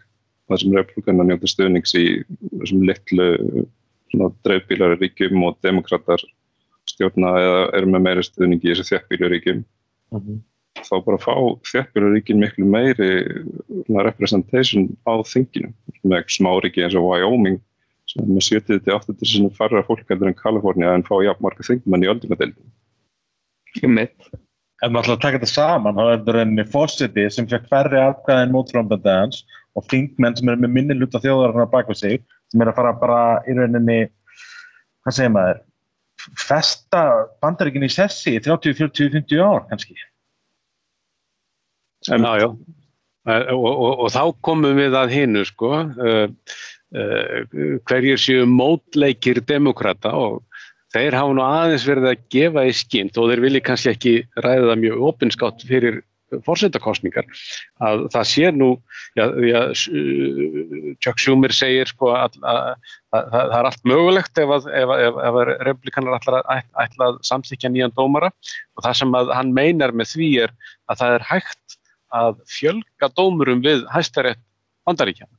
það 0.50 0.64
sem 0.64 0.78
republikanar 0.80 1.28
njóta 1.28 1.52
stöðnings 1.52 1.94
í 2.00 2.06
þessum 2.48 2.88
litlu 2.88 3.28
dreifbílar 4.16 4.96
í 4.96 5.00
ríkjum 5.02 5.44
og 5.48 5.58
demokrater 5.66 6.22
stjórna 6.88 7.34
eða 7.42 7.64
eru 7.78 7.92
með 7.92 8.06
meiri 8.06 8.26
stuðningi 8.26 8.70
í 8.70 8.74
þessu 8.74 8.88
þjættbílaríkjum 8.92 9.60
mm 9.64 10.20
-hmm. 10.22 10.40
þá 10.88 10.96
bara 11.06 11.22
fá 11.22 11.36
þjættbílaríkin 11.72 12.42
miklu 12.42 12.66
meiri 12.66 13.10
representation 13.90 14.90
á 15.04 15.20
þinginu 15.24 15.74
með 16.04 16.32
smáríki 16.38 16.84
eins 16.84 16.96
og 16.96 17.10
Wyoming 17.10 17.60
sem 18.08 18.24
er 18.24 18.32
með 18.32 18.48
70-80 18.48 19.32
sem 19.34 19.50
farra 19.52 19.84
fólk 19.84 20.12
enn 20.12 20.34
Kalifornia 20.34 20.94
en 20.96 21.04
fá 21.04 21.16
jafnmarka 21.24 21.64
þingmenn 21.64 22.04
í 22.04 22.12
öldungadeildin 22.14 22.76
Ekki 23.68 23.88
mitt 23.88 24.30
Ef 24.86 24.92
maður 24.94 25.08
ætla 25.08 25.14
að 25.16 25.22
taka 25.22 25.38
þetta 25.40 25.50
saman, 25.50 25.96
þá 25.98 26.04
er 26.04 26.18
þetta 26.20 26.34
rauninni 26.36 26.64
fósiti 26.70 27.24
sem 27.34 27.48
fekk 27.50 27.64
færri 27.72 27.98
aðkvæðin 27.98 28.52
mótframbandans 28.54 29.40
og 29.74 29.86
þingmenn 29.90 30.36
sem 30.38 30.52
er 30.54 30.60
með 30.62 30.74
minni 30.76 30.98
luta 30.98 31.22
þjóðarinnar 31.24 31.72
bak 31.72 31.90
við 31.90 31.98
sig 31.98 32.26
sem 32.52 32.64
er 32.64 32.72
að 32.72 32.80
fara 32.80 32.94
bara 33.00 33.22
í 33.48 33.56
rauninni, 33.58 34.00
hvað 35.04 35.18
segir 35.18 35.34
maður, 35.36 35.62
festa 36.38 37.04
bandaríkin 37.44 37.86
í 37.88 37.92
sessi 37.92 38.36
í 38.38 38.44
30, 38.44 38.76
40, 38.80 39.12
50 39.16 39.44
ár 39.44 39.68
kannski. 39.70 39.98
Já, 42.08 42.18
já, 42.40 42.48
og, 42.48 43.68
og, 43.68 43.94
og 44.06 44.10
þá 44.14 44.22
komum 44.46 44.78
við 44.80 44.96
að 44.96 45.14
hinnu 45.16 45.44
sko, 45.48 45.72
uh, 45.84 46.28
uh, 46.96 47.64
hverjir 47.90 48.22
séu 48.22 48.46
mótleikir 48.50 49.42
demokrata 49.48 50.14
og 50.16 50.44
þeir 50.96 51.18
hafa 51.18 51.36
nú 51.36 51.44
aðeins 51.44 51.88
verið 51.88 52.12
að 52.14 52.28
gefa 52.34 52.68
í 52.68 52.76
skinn 52.76 53.12
og 53.16 53.32
þeir 53.32 53.44
vilji 53.44 53.64
kannski 53.66 53.92
ekki 53.94 54.14
ræða 54.40 54.70
það 54.72 54.84
mjög 54.86 55.04
opinskátt 55.10 55.66
fyrir 55.68 56.00
fórsetakostningar 56.46 57.28
að 57.84 58.06
það 58.14 58.26
sé 58.32 58.52
nú 58.52 58.70
já, 59.18 59.26
já, 59.48 59.62
Chuck 61.04 61.22
Schumer 61.24 61.56
segir 61.56 61.88
sko 61.92 62.12
að, 62.16 62.36
að, 62.42 62.60
að, 63.16 63.22
að 63.22 63.30
það 63.38 63.58
er 63.60 63.70
allt 63.70 63.88
mögulegt 63.94 64.42
ef 64.44 64.54
að 64.58 65.40
republikanar 65.68 66.20
ætla 66.20 67.10
að 67.12 67.22
samþykja 67.30 67.72
nýjan 67.72 67.96
dómara 67.96 68.32
og 68.76 68.84
það 68.84 69.00
sem 69.02 69.18
hann 69.40 69.56
meinar 69.56 69.96
með 69.96 70.14
því 70.16 70.32
er 70.48 70.56
að 70.92 71.02
það 71.04 71.18
er 71.18 71.28
hægt 71.32 71.80
að 72.16 72.38
fjölga 72.52 73.12
dómurum 73.16 73.64
við 73.64 73.84
hæstarétt 73.92 74.44
bandaríkjana. 74.88 75.34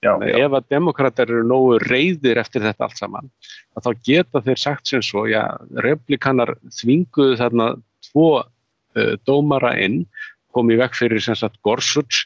Ef 0.00 0.54
að 0.56 0.68
demokrater 0.72 1.28
eru 1.28 1.44
nógu 1.44 1.76
reyðir 1.82 2.40
eftir 2.40 2.64
þetta 2.64 2.86
allt 2.86 3.00
saman, 3.00 3.28
þá 3.76 3.90
geta 4.06 4.40
þeir 4.46 4.60
sagt 4.62 4.88
sem 4.88 5.02
svo, 5.04 5.26
já, 5.28 5.42
republikanar 5.84 6.54
þvinguðu 6.78 7.36
þarna 7.36 7.66
tvo 8.08 8.30
uh, 8.40 9.14
dómara 9.28 9.74
inn 9.76 10.06
kom 10.54 10.70
í 10.72 10.78
vekk 10.80 10.98
fyrir 10.98 11.22
sem 11.24 11.38
sagt 11.38 11.60
Gorsuch 11.66 12.24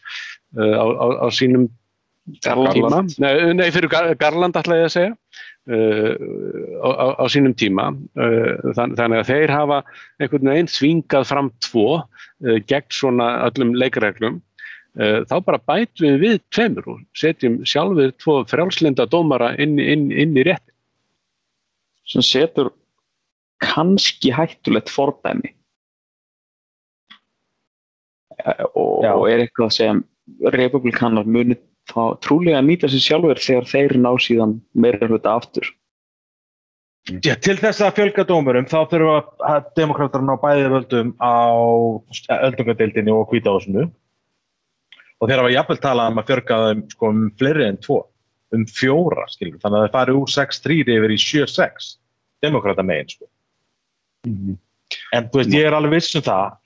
uh, 0.59 0.77
á, 0.79 0.85
á, 0.85 1.07
á 1.25 1.29
sínum 1.35 1.69
tíma, 2.25 3.03
nei, 3.21 3.53
nei 3.53 3.69
fyrir 3.73 3.91
Garland 4.19 4.57
ætla 4.57 4.81
ég 4.81 4.89
að 4.89 4.95
segja. 4.95 5.13
Uh, 5.65 6.13
á, 6.85 7.21
á 7.21 7.25
sínum 7.33 7.55
tíma. 7.57 7.91
Uh, 8.17 8.73
þann, 8.77 8.97
þannig 8.99 9.23
að 9.23 9.31
þeir 9.31 9.53
hafa 9.53 9.81
einhvern 10.21 10.51
veginn 10.53 10.73
svingað 10.73 11.29
fram 11.29 11.51
tvo 11.65 11.89
uh, 12.01 12.59
gegn 12.69 12.91
svona 12.93 13.29
öllum 13.49 13.75
leikreglum. 13.77 14.41
Uh, 14.95 15.25
þá 15.29 15.37
bara 15.45 15.63
bætum 15.67 16.07
við 16.07 16.21
við 16.23 16.39
tveimur 16.55 16.89
og 16.95 17.03
setjum 17.19 17.59
sjálfur 17.67 18.15
tvo 18.23 18.39
frjálslinda 18.49 19.09
dómara 19.11 19.53
inn, 19.61 19.77
inn, 19.81 20.11
inn 20.13 20.37
í 20.39 20.47
rétti. 20.47 20.73
Sem 22.09 22.25
setur 22.25 22.73
kannski 23.65 24.33
hættulegt 24.35 24.93
fordæmi 24.93 25.55
og, 28.45 29.05
og 29.05 29.25
er 29.31 29.45
eitthvað 29.45 29.73
sem 29.75 30.03
republikanar 30.55 31.29
munið 31.29 31.63
þá 31.91 32.17
trúlega 32.25 32.61
að 32.61 32.69
nýta 32.69 32.91
sér 32.91 33.03
sjálfur 33.05 33.41
þegar 33.41 33.67
þeir 33.69 33.97
ná 34.01 34.13
síðan 34.21 34.55
meira 34.73 35.09
hluta 35.09 35.35
aftur. 35.37 35.69
Já, 37.21 37.35
til 37.37 37.59
þess 37.61 37.83
að 37.85 37.99
fjölga 37.99 38.25
dómurum 38.25 38.65
þá 38.65 38.79
þurfum 38.89 39.35
að 39.45 39.67
demokrátar 39.77 40.23
ná 40.25 40.33
bæði 40.41 40.71
völdum 40.73 41.11
á 41.21 41.37
öldungadeildinni 42.49 43.13
og 43.13 43.29
hvítahásinu 43.29 43.85
og 45.21 45.29
þeir 45.29 45.43
hafa 45.43 45.53
jafnvel 45.53 45.83
talað 45.83 46.15
um 46.15 46.23
að 46.23 46.31
fjörga 46.31 46.61
þeim 46.63 46.83
sko 46.95 47.11
um 47.13 47.21
fleiri 47.41 47.67
en 47.69 47.81
tvo, 47.85 47.99
um 48.57 48.65
fjóra 48.73 49.27
skilur, 49.33 49.61
þannig 49.61 49.83
að 49.83 49.85
það 49.85 49.95
fari 49.99 50.17
úr 50.17 50.33
6-3 50.33 50.79
yfir 50.97 51.13
í 51.13 51.21
7-6, 51.21 51.91
demokrata 52.45 52.87
megin 52.87 53.13
sko. 53.13 53.29
Mm 54.25 54.37
-hmm. 54.39 54.59
En 55.13 55.29
þú 55.29 55.43
veist, 55.43 55.53
ég 55.53 55.69
er 55.69 55.77
alveg 55.77 55.99
viss 55.99 56.17
um 56.17 56.25
það 56.25 56.57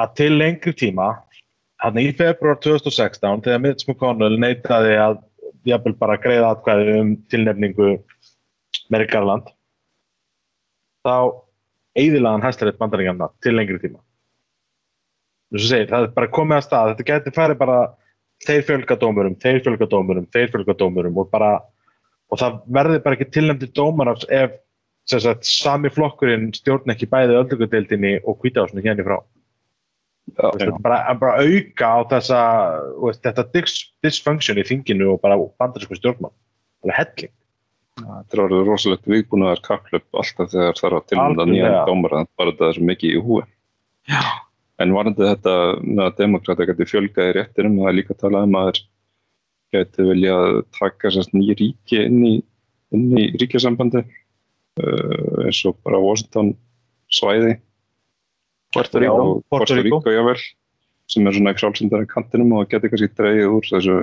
að 0.00 0.14
til 0.18 0.32
lengri 0.38 0.74
tíma, 0.76 1.10
hann 1.82 2.00
í 2.00 2.08
februar 2.16 2.58
2016, 2.62 3.44
þegar 3.44 3.62
Mitch 3.62 3.88
McConnell 3.88 4.38
neytaði 4.40 4.96
að 5.00 5.18
jafnvel 5.68 5.94
bara 6.00 6.20
greiða 6.20 6.54
atkvæði 6.54 6.96
um 7.00 7.12
tilnefningu 7.32 7.90
Merrikarland, 8.92 9.50
þá 11.04 11.16
eiðilaðan 11.98 12.44
hæstarétt 12.44 12.80
bandaríkjana 12.80 13.30
til 13.44 13.54
lengri 13.54 13.78
tíma. 13.82 14.00
Segir, 15.54 15.86
það 15.92 16.08
er 16.08 16.16
bara 16.16 16.32
komið 16.34 16.58
að 16.58 16.66
stað, 16.66 16.90
þetta 16.92 17.08
getur 17.12 17.36
farið 17.36 17.60
bara 17.60 17.78
þeir 18.44 18.66
fjölgadómurum, 18.68 19.36
þeir 19.40 19.62
fjölgadómurum, 19.62 20.26
þeir 20.34 20.50
fjölgadómurum 20.50 21.22
og 21.22 21.30
bara 21.30 21.52
og 22.32 22.40
það 22.40 22.60
verður 22.74 23.02
bara 23.04 23.18
ekki 23.18 23.30
tilnæmdi 23.36 23.70
dómarafs 23.76 24.26
ef 24.32 24.56
sagt, 25.06 25.46
sami 25.46 25.90
flokkurinn 25.92 26.50
stjórn 26.56 26.90
ekki 26.94 27.08
bæði 27.12 27.36
öldungadeildinni 27.38 28.16
og 28.24 28.40
hvításinu 28.42 28.82
hérna 28.84 29.04
í 29.04 29.06
frá. 29.06 29.18
Veist. 30.32 30.82
Bara, 30.82 31.14
bara 31.20 31.42
auka 31.44 31.88
á 31.94 31.98
þessa 32.10 32.38
veist, 33.02 33.22
þetta 33.22 33.44
dysfunction 34.02 34.58
í 34.58 34.64
þinginu 34.66 35.12
og 35.14 35.20
bara 35.22 35.36
bandarísku 35.60 35.98
stjórnmann. 35.98 36.32
Það 36.82 36.92
er 36.92 36.98
helling. 37.00 37.34
Það 38.00 38.34
er 38.34 38.42
orðið 38.44 38.64
rosalegt 38.70 39.10
viðbúnaðar 39.10 39.62
kaplöp 39.66 40.18
alltaf 40.18 40.50
þegar 40.50 40.80
það 40.80 40.88
er 40.88 40.96
að 40.96 41.04
tilnæmda 41.10 41.46
nýjan 41.50 41.76
dómar, 41.86 42.16
bara 42.40 42.56
það 42.58 42.70
er 42.70 42.78
svo 42.78 42.88
mikið 42.88 43.14
í 43.14 43.20
húi. 43.28 43.44
Já. 44.10 44.24
En 44.82 44.96
varandi 44.96 45.28
þetta 45.28 45.54
að 46.02 46.16
demokrata 46.18 46.66
geti 46.66 46.88
fjölga 46.90 47.28
í 47.28 47.36
réttinum, 47.36 47.78
það 47.78 47.90
er 47.92 47.96
líka 48.00 48.16
að 48.16 48.22
tala 48.24 48.42
um 48.48 48.58
að 48.58 48.70
það 48.72 48.82
geti 49.74 50.08
vilja 50.08 50.34
taka 50.78 51.12
nýja 51.34 51.58
ríki 51.60 52.00
inn 52.08 52.18
í, 52.26 52.34
inn 52.94 53.06
í 53.18 53.28
ríkjasambandi 53.38 54.02
uh, 54.02 55.44
eins 55.44 55.62
og 55.68 55.78
bara 55.86 56.02
Washington 56.02 56.54
svæði 57.12 57.56
Puerto 58.74 59.00
Rico, 59.00 59.24
Puerto 59.48 59.78
Rico. 59.78 60.02
Jável, 60.10 60.42
sem 61.10 61.26
er 61.26 61.36
svona 61.36 61.52
ekki 61.54 61.64
sjálfsendar 61.64 62.04
í 62.04 62.10
kantinum 62.10 62.52
og 62.58 62.68
geti 62.72 62.90
kannski 62.90 63.12
dreyið 63.14 63.54
úr 63.54 63.70
þessu 63.70 63.96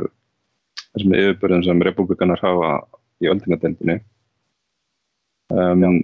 þessum 0.92 1.16
yfirbörðum 1.18 1.64
sem 1.66 1.84
republikanar 1.88 2.42
hafa 2.44 2.72
í 3.22 3.30
öldingadeildinni 3.32 4.00
um, 5.54 6.02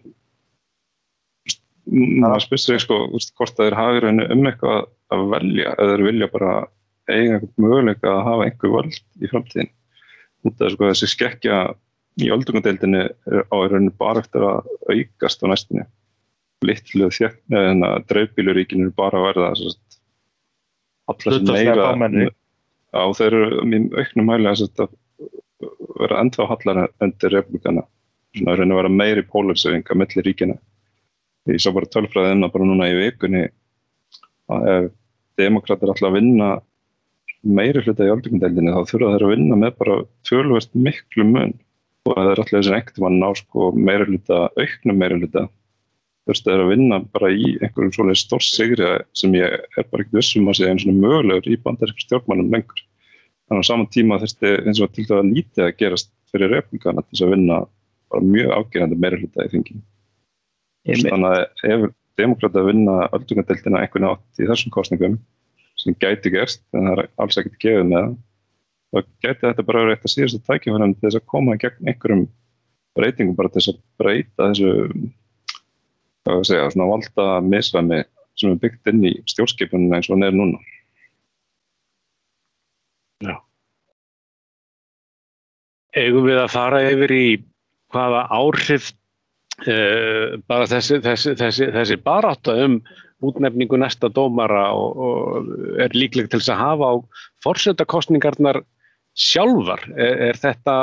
maður 1.87 2.45
spyrir 2.45 2.63
sig 2.63 2.83
sko 2.83 2.99
hvort 3.09 3.55
það 3.57 3.69
er 3.69 3.77
hafið 3.79 4.07
um 4.11 4.47
eitthvað 4.49 4.87
að 5.15 5.25
velja 5.33 5.73
eða 5.75 5.91
þeir 5.93 6.05
vilja 6.09 6.31
bara 6.33 6.53
eiga 7.07 7.37
eitthvað 7.37 7.63
möguleika 7.63 8.13
að 8.13 8.23
hafa 8.27 8.47
einhver 8.47 8.73
völd 8.73 8.97
í 9.23 9.31
framtíðin 9.31 9.71
út 10.47 10.63
af 10.63 10.73
sko, 10.73 10.89
þessi 10.91 11.11
skekkja 11.13 11.61
í 12.23 12.31
öldungadeildinni 12.33 13.05
á 13.07 13.55
rauninu 13.55 13.93
bara 13.99 14.23
eftir 14.23 14.43
að 14.43 14.67
aukast 14.91 15.43
á 15.43 15.45
næstinni 15.51 15.87
litlu 16.65 17.09
þjækna 17.13 17.63
en 17.71 17.85
að 17.85 18.05
dreifbíluríkinu 18.11 18.87
er 18.89 18.95
bara 18.97 19.19
að 19.19 19.27
verða 19.27 19.49
allar 21.11 21.37
sem 21.37 21.51
meira 21.51 22.31
á 22.95 23.05
þeir 23.17 23.35
eru 23.37 23.65
mjög 23.67 23.99
auknum 24.01 24.31
hæglega 24.33 24.87
að 24.87 24.95
vera 25.97 26.21
ennþá 26.23 26.47
hallar 26.53 26.81
undir 27.03 27.33
republikana 27.33 27.83
svona 28.37 28.53
að 28.53 28.61
rauninu 28.61 28.79
vera 28.79 28.93
meiri 28.93 29.25
polarisering 29.27 29.85
að 29.85 30.01
milli 30.01 30.25
ríkina 30.25 30.57
ég 31.51 31.61
sá 31.63 31.69
bara 31.75 31.89
tölfræðina 31.93 32.49
bara 32.53 32.67
núna 32.67 32.89
í 32.89 32.97
vikunni 32.97 33.45
að 34.51 34.71
ef 34.73 34.89
demokrater 35.37 35.93
ætla 35.93 36.09
að 36.09 36.17
vinna 36.17 36.49
meiri 37.47 37.83
hluta 37.85 38.05
í 38.05 38.11
aldringundeldinni 38.11 38.73
þá 38.73 38.91
þurfa 38.91 39.13
þeir 39.13 39.25
að 39.27 39.33
vinna 39.35 39.59
með 39.61 39.75
bara 39.77 39.97
tölvist 40.27 40.73
miklu 40.73 41.25
mun. 41.27 41.53
Og 42.07 42.15
það 42.15 42.31
er 42.31 42.41
alltaf 42.41 42.53
þessi 42.55 42.75
ekkert 42.77 43.01
mann 43.03 43.19
ná 43.21 43.27
sko 43.35 43.71
meiri 43.75 44.07
hluta, 44.07 44.47
auknum 44.55 44.99
meiri 45.01 45.19
hluta 45.21 45.45
þurftu 46.27 46.51
þeir 46.51 46.63
að 46.63 46.71
vinna 46.73 46.99
bara 47.15 47.31
í 47.31 47.55
einhverjum 47.61 47.93
svolítið 47.95 48.19
stórs 48.21 48.51
sigri 48.55 48.91
sem 49.17 49.35
ég 49.37 49.55
er 49.57 49.87
bara 49.87 50.03
ekkert 50.03 50.19
vissum 50.19 50.49
að 50.51 50.59
segja 50.59 50.73
eins 50.75 50.85
og 50.87 50.99
mögulegur 50.99 51.49
í 51.51 51.59
bandarísk 51.63 52.03
stjórnmannum 52.03 52.51
lengur. 52.53 52.83
Þannig 53.47 53.63
að 53.63 53.69
saman 53.69 53.91
tíma 53.95 54.19
þurftu 54.21 54.53
eins 54.63 54.81
og 54.83 54.93
til 54.95 55.05
dæða 55.07 55.23
lítið 55.29 55.65
að 55.65 55.75
gerast 55.81 56.11
fyrir 56.31 56.53
republikana 56.53 57.03
til 57.05 57.15
þess 57.15 57.25
að 57.27 57.33
vinna 57.35 57.61
bara 58.11 58.27
mjög 58.33 58.53
afgerandi 58.57 58.99
meiri 58.99 59.21
hluta 59.21 59.47
í 59.47 59.51
þinginu. 59.53 59.83
Þannig 60.87 61.29
að 61.31 61.73
ef 61.73 61.87
demokrata 62.17 62.63
vinna 62.65 62.95
öldungadeildina 63.15 63.83
einhvern 63.83 64.09
átt 64.11 64.41
í 64.41 64.47
þessum 64.47 64.73
kostningum 64.73 65.19
sem 65.77 65.95
gæti 66.01 66.31
gerst, 66.33 66.63
en 66.73 66.87
það 66.89 67.03
er 67.03 67.09
alls 67.21 67.37
ekkert 67.37 67.59
gefið 67.61 67.83
með 67.91 67.99
það, 67.99 68.15
þá 68.87 68.99
gæti 69.27 69.43
þetta 69.45 69.65
bara 69.67 69.83
verið 69.83 69.95
eitt 69.95 70.07
af 70.07 70.13
síðustu 70.13 70.39
tækifærið 70.47 70.95
til 70.95 71.05
þess 71.05 71.19
að 71.19 71.27
koma 71.33 71.57
gegn 71.61 71.91
einhverjum 71.91 72.23
breytingum 72.97 73.37
bara 73.37 73.51
til 73.51 73.61
þess 73.61 73.73
að 73.73 73.81
breyta 74.01 74.47
þessu 74.49 74.71
segja, 76.47 76.69
svona 76.73 76.89
valda 76.91 77.27
misvæmi 77.45 78.03
sem 78.37 78.53
er 78.53 78.61
byggt 78.61 78.91
inn 78.91 79.05
í 79.09 79.13
stjórnskipunum 79.29 79.95
eins 79.97 80.09
og 80.09 80.17
hann 80.17 80.27
er 80.27 80.35
núna. 80.37 80.61
Já. 83.25 83.35
Eigum 85.97 86.27
við 86.27 86.39
að 86.43 86.53
fara 86.53 86.83
yfir 86.91 87.15
í 87.15 87.27
hvaða 87.93 88.27
áhrif 88.37 88.93
Uh, 89.65 90.37
bara 90.45 90.67
þessi, 90.69 90.99
þessi, 91.01 91.31
þessi, 91.33 91.65
þessi 91.73 91.95
barátta 92.05 92.53
um 92.61 92.75
útnefningu 93.25 93.79
næsta 93.81 94.05
dómara 94.13 94.67
og, 94.77 94.99
og 95.01 95.79
er 95.81 95.95
líklegt 95.97 96.29
til 96.29 96.43
að 96.43 96.59
hafa 96.61 96.89
á 96.93 96.95
fórsetakostningarnar 97.41 98.59
sjálfar? 99.17 99.83
Er, 99.97 100.21
er 100.29 100.39
þetta 100.39 100.75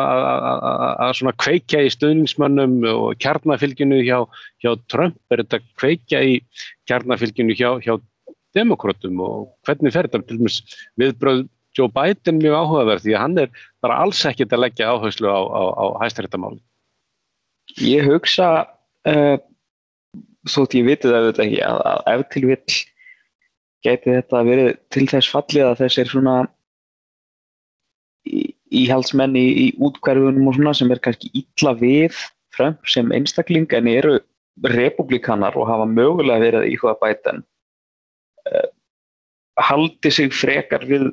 að 1.06 1.32
kveikja 1.40 1.84
í 1.86 1.92
stöðningsmönnum 1.94 2.80
og 2.90 3.14
kjarnafylginu 3.22 4.02
hjá, 4.02 4.24
hjá 4.62 4.74
Trump? 4.90 5.18
Er 5.30 5.44
þetta 5.44 5.62
kveikja 5.80 6.22
í 6.26 6.38
kjarnafylginu 6.90 7.56
hjá, 7.58 7.70
hjá 7.84 7.96
demokrátum 8.54 9.22
og 9.22 9.50
hvernig 9.66 9.94
fer 9.94 10.08
þetta? 10.08 10.24
Til 10.28 10.40
dæmis 10.42 10.60
viðbröð 11.00 11.46
Joe 11.74 11.90
Biden 11.90 12.38
mjög 12.38 12.54
áhugaverð 12.60 13.02
því 13.02 13.14
að 13.14 13.22
hann 13.24 13.40
er 13.42 13.64
bara 13.82 13.98
alls 14.04 14.22
ekkit 14.28 14.52
að 14.54 14.62
leggja 14.62 14.92
áherslu 14.94 15.26
á, 15.26 15.40
á, 15.42 15.62
á 15.74 15.84
hæstaréttamáli 16.04 16.62
Ég 17.82 18.06
hugsa, 18.06 18.48
uh, 19.08 19.36
þótt 20.46 20.76
ég 20.78 20.86
viti 20.86 21.08
það 21.08 21.16
auðvitað 21.20 21.46
ekki, 21.46 21.62
að, 21.66 21.80
að 21.90 22.02
ef 22.12 22.26
til 22.34 22.44
vill 22.44 22.76
geti 23.84 24.14
þetta 24.14 24.42
verið 24.46 24.68
til 24.94 25.06
þess 25.10 25.32
fallið 25.32 25.66
að 25.68 25.80
þessir 25.82 26.12
svona 26.12 26.36
íhaldsmenn 28.24 29.36
í, 29.38 29.46
í 29.64 29.66
útkverfunum 29.84 30.48
og 30.50 30.56
svona 30.56 30.74
sem 30.76 30.92
er 30.92 31.02
kannski 31.04 31.30
illa 31.36 31.74
við 31.78 32.16
Trump 32.54 32.86
sem 32.88 33.10
einstakling 33.14 33.68
en 33.76 33.90
eru 33.90 34.18
republikanar 34.70 35.56
og 35.58 35.68
hafa 35.68 35.86
mögulega 35.90 36.42
verið 36.42 36.68
í 36.70 36.78
hvaða 36.78 37.00
bætan 37.02 37.42
uh, 38.48 38.68
haldi 39.60 40.10
sig 40.14 40.32
frekar 40.34 40.86
við 40.88 41.10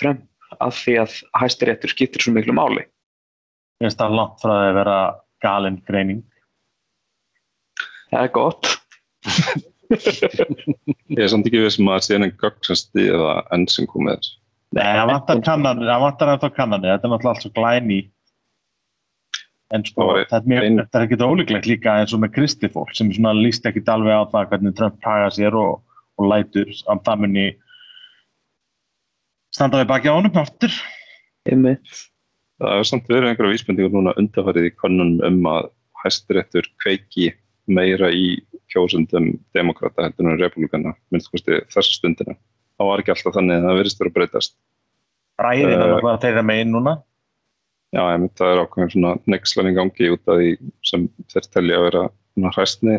Trump 0.00 0.24
af 0.64 0.78
því 0.80 0.96
að 1.02 1.16
hæstiréttur 1.36 1.92
skiptir 1.92 2.24
svo 2.24 2.32
miklu 2.32 2.54
máli. 2.56 2.84
Ég 3.78 3.86
finnst 3.86 4.00
það 4.00 4.16
langt 4.16 4.42
frá 4.42 4.54
að 4.56 4.76
vera 4.78 4.98
galin 5.44 5.78
greining. 5.86 6.22
Það 8.08 8.24
er 8.24 8.32
gott. 8.34 8.70
Ég 9.88 11.22
er 11.24 11.30
samt 11.32 11.46
ekki 11.48 11.62
við 11.62 11.72
sem 11.76 11.88
að 11.88 12.02
sé 12.04 12.16
henni 12.16 12.30
gögnsasti 12.40 13.06
eða 13.08 13.34
enn 13.54 13.68
sem 13.70 13.88
komið 13.88 14.16
er. 14.16 14.30
Nei, 14.76 14.84
það 14.84 15.10
vantar 15.10 15.42
kannanir, 15.46 15.88
það 15.88 16.04
vantar 16.04 16.30
eftir 16.34 16.54
kannanir, 16.56 16.90
þetta 16.92 17.06
er 17.08 17.12
náttúrulega 17.12 17.34
allt 17.34 17.44
svo 17.46 17.52
glæni. 17.56 18.00
En 19.72 19.84
sko, 19.84 20.08
þetta 20.30 20.56
er, 20.56 20.66
er 20.84 21.04
ekki 21.04 21.18
ólíklegt 21.20 21.68
líka 21.68 21.94
eins 22.00 22.14
og 22.16 22.22
með 22.22 22.34
Kristifól 22.36 22.86
sem 22.96 23.10
líst 23.36 23.66
ekki 23.68 23.84
alveg 23.92 24.16
á 24.16 24.24
það 24.32 24.52
hvernig 24.52 24.76
Trump 24.76 25.04
haga 25.04 25.32
sér 25.36 25.56
og, 25.60 25.82
og 26.16 26.30
lætur 26.30 26.70
á 26.88 26.92
það 26.96 27.24
munni 27.24 27.48
standa 29.52 29.82
við 29.82 29.90
baki 29.90 30.12
á 30.12 30.16
honum 30.16 30.40
aftur. 30.40 30.72
Það 32.58 32.72
hefur 32.74 32.88
samt 32.90 33.10
verið 33.12 33.32
einhverja 33.32 33.54
vísbendingur 33.54 33.94
núna 33.94 34.16
undarfærið 34.20 34.70
í 34.70 34.76
konunum 34.80 35.20
um 35.28 35.50
að 35.52 35.70
hæstiréttur 36.02 36.68
kveiki 36.82 37.30
meira 37.68 38.08
í 38.12 38.38
kjósundum 38.72 39.34
demokrata 39.56 40.06
heldur 40.06 40.28
en 40.28 40.40
republikana 40.40 40.94
minnst 41.12 41.30
kosti 41.32 41.60
þessu 41.72 42.00
stundina. 42.00 42.36
Það 42.78 42.90
var 42.90 43.02
ekki 43.02 43.14
alltaf 43.14 43.34
þannig 43.34 43.58
að 43.58 43.68
það 43.68 43.78
verist 43.80 44.00
verið 44.00 44.12
að 44.12 44.18
breytast. 44.18 44.56
Ræðin 45.38 45.72
er 45.74 45.94
það 46.02 46.20
þeirra 46.24 46.44
megin 46.46 46.74
núna? 46.74 46.94
Já, 47.94 48.02
ég 48.04 48.20
myndi 48.20 48.34
að 48.34 48.40
það 48.42 48.52
er 48.52 48.62
ákveðin 48.62 48.92
svona 48.92 49.12
nexlan 49.32 49.70
í 49.70 49.74
gangi 49.78 50.10
út 50.14 50.30
af 50.30 50.38
því 50.38 50.48
sem 50.84 51.06
þeir 51.32 51.48
telja 51.54 51.78
að 51.78 51.84
vera 51.86 52.02
hræstni 52.54 52.96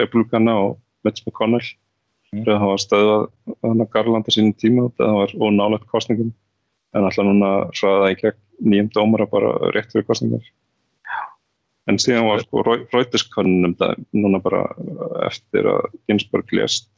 republikana 0.00 0.54
og 0.62 0.78
Mitch 1.04 1.26
McConnell. 1.26 1.68
Mm. 2.32 2.46
Það 2.48 2.64
var 2.64 2.80
stöðað 2.80 3.84
Garlanda 3.92 4.32
sínum 4.32 4.54
tíma 4.56 4.86
það 4.96 5.18
var 5.18 5.34
ónálega 5.36 5.90
kostningum 5.92 6.32
en 6.96 7.06
alltaf 7.08 7.28
núna 7.28 7.50
hraða 7.76 8.12
í 8.14 8.18
gegn 8.22 8.40
nýjum 8.72 8.90
dómara 8.94 9.26
bara 9.28 9.52
rétt 9.74 9.92
fyrir 9.92 10.06
kostningar. 10.08 10.44
En 11.90 11.98
síðan 11.98 12.28
var 12.30 12.40
sko 12.44 12.62
Rautiskönnum 12.64 13.74
núna 14.14 14.40
bara 14.42 14.64
eftir 15.26 15.66
að 15.68 15.90
Ginsberg 16.08 16.54
lést 16.56 16.88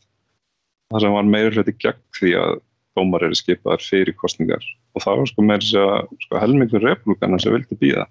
það 0.94 1.04
sem 1.04 1.16
var 1.16 1.28
meður 1.28 1.58
hluti 1.58 1.74
gegn 1.82 2.02
því 2.14 2.32
að 2.38 2.56
dómar 2.94 3.24
eru 3.26 3.38
skipaðar 3.38 3.82
fyrir 3.82 4.14
kostningar 4.20 4.66
og 4.94 5.02
það 5.02 5.20
var 5.20 5.30
sko 5.32 5.46
meira 5.46 5.66
sér 5.66 6.04
sko, 6.22 6.38
helmingur 6.38 6.84
republikana 6.84 7.40
sem 7.42 7.54
vildi 7.54 7.78
býða. 7.80 8.06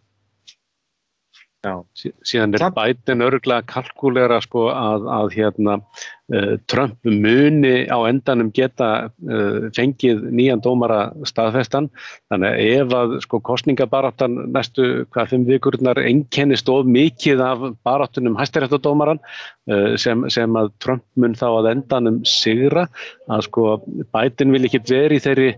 Já, 1.63 1.77
síðan 2.27 2.57
er 2.57 2.63
bætin 2.75 3.23
örgulega 3.23 3.63
kalkulera 3.71 4.41
sko 4.43 4.65
að, 4.75 5.05
að 5.15 5.29
hérna 5.37 5.75
uh, 5.79 6.57
Trump 6.67 6.97
muni 7.07 7.85
á 7.87 8.03
endanum 8.09 8.49
geta 8.51 8.89
uh, 9.07 9.69
fengið 9.77 10.25
nýjan 10.35 10.59
dómara 10.65 11.13
staðfestan. 11.29 11.87
Þannig 12.27 12.49
að 12.49 12.73
ef 12.81 12.95
að 12.99 13.15
sko 13.23 13.39
kostningabaráttan 13.47 14.35
næstu 14.51 14.89
hvað 15.15 15.31
fimm 15.31 15.47
vikurnar 15.47 16.03
einkennist 16.03 16.67
of 16.73 16.83
mikið 16.83 17.45
af 17.47 17.63
baráttunum 17.87 18.35
hæstiréttadómaran 18.41 19.23
uh, 19.23 19.95
sem, 19.95 20.27
sem 20.35 20.59
að 20.59 20.73
Trump 20.83 21.07
mun 21.15 21.39
þá 21.39 21.47
að 21.47 21.71
endanum 21.77 22.19
sigra 22.27 22.89
að 23.31 23.47
sko 23.47 23.69
bætin 24.11 24.51
vil 24.51 24.65
ekki 24.67 24.83
verið 24.91 25.29
þeirri 25.29 25.53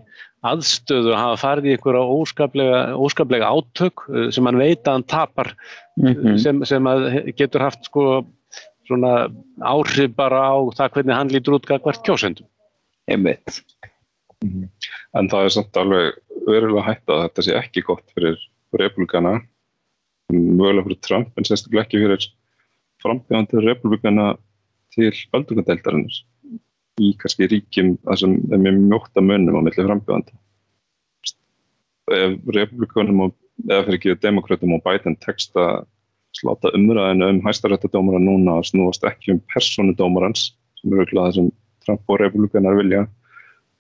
aðstöðu 0.52 1.14
að 1.14 1.22
hafa 1.22 1.42
farið 1.42 1.68
í 1.68 1.76
einhverja 1.76 2.04
óskaplega, 2.16 2.80
óskaplega 2.98 3.52
átök 3.52 4.06
uh, 4.10 4.28
sem 4.36 4.46
hann 4.50 4.62
veit 4.62 4.84
að 4.86 4.98
hann 4.98 5.08
tapar 5.12 5.54
mm 6.00 6.12
-hmm. 6.12 6.38
sem, 6.42 6.64
sem 6.66 6.90
getur 7.38 7.66
haft 7.66 7.86
sko 7.90 8.26
svona 8.86 9.30
áhrif 9.62 10.14
bara 10.16 10.42
á 10.54 10.56
það 10.78 10.92
hvernig 10.94 11.18
hann 11.18 11.34
lítur 11.34 11.58
út 11.58 11.66
hvert 11.66 12.04
kjósendum. 12.06 12.48
Einmitt. 13.10 13.64
Mm 14.44 14.52
-hmm. 14.52 14.70
En 15.18 15.30
það 15.30 15.44
er 15.46 15.50
samt 15.50 15.78
alveg 15.78 16.14
verulega 16.46 16.86
hægt 16.86 17.10
að 17.10 17.22
þetta 17.24 17.42
sé 17.42 17.58
ekki 17.58 17.82
gott 17.82 18.06
fyrir 18.14 18.38
republikana, 18.74 19.42
mögulega 20.30 20.86
fyrir 20.86 21.02
Trump 21.02 21.38
en 21.38 21.48
sérstaklega 21.48 21.86
ekki 21.86 22.02
fyrir 22.04 22.28
frambjöðandi 23.04 23.66
republikana 23.66 24.36
til 24.96 25.14
öldungadeildarinnar 25.34 26.22
í 27.02 27.12
kannski 27.20 27.50
ríkjum 27.52 27.96
sem 28.20 28.36
er 28.54 28.62
mjög 28.62 28.78
mjótt 28.86 29.20
að 29.20 29.28
munum 29.30 29.60
á 29.60 29.62
milli 29.66 29.88
frambjöðandi. 29.88 30.38
Ef 32.16 32.38
republikunum 32.56 33.26
og, 33.26 33.36
eða 33.66 33.84
fyrir 33.88 34.00
ekki 34.00 34.16
demokratum 34.24 34.76
og 34.78 34.84
Biden 34.86 35.18
tekst 35.26 35.58
að 35.60 35.84
sláta 36.36 36.72
umræðinu 36.76 37.30
um 37.32 37.42
hæstaréttadómara 37.46 38.20
núna 38.22 38.60
að 38.60 38.70
snúast 38.72 39.06
ekki 39.08 39.36
um 39.36 39.42
personudómarans 39.54 40.50
sem 40.80 40.94
eru 40.94 41.06
ekki 41.06 41.18
að 41.18 41.24
það 41.24 41.38
sem 41.38 41.52
Trump 41.86 42.12
og 42.12 42.20
republikunar 42.22 42.78
vilja 42.80 43.06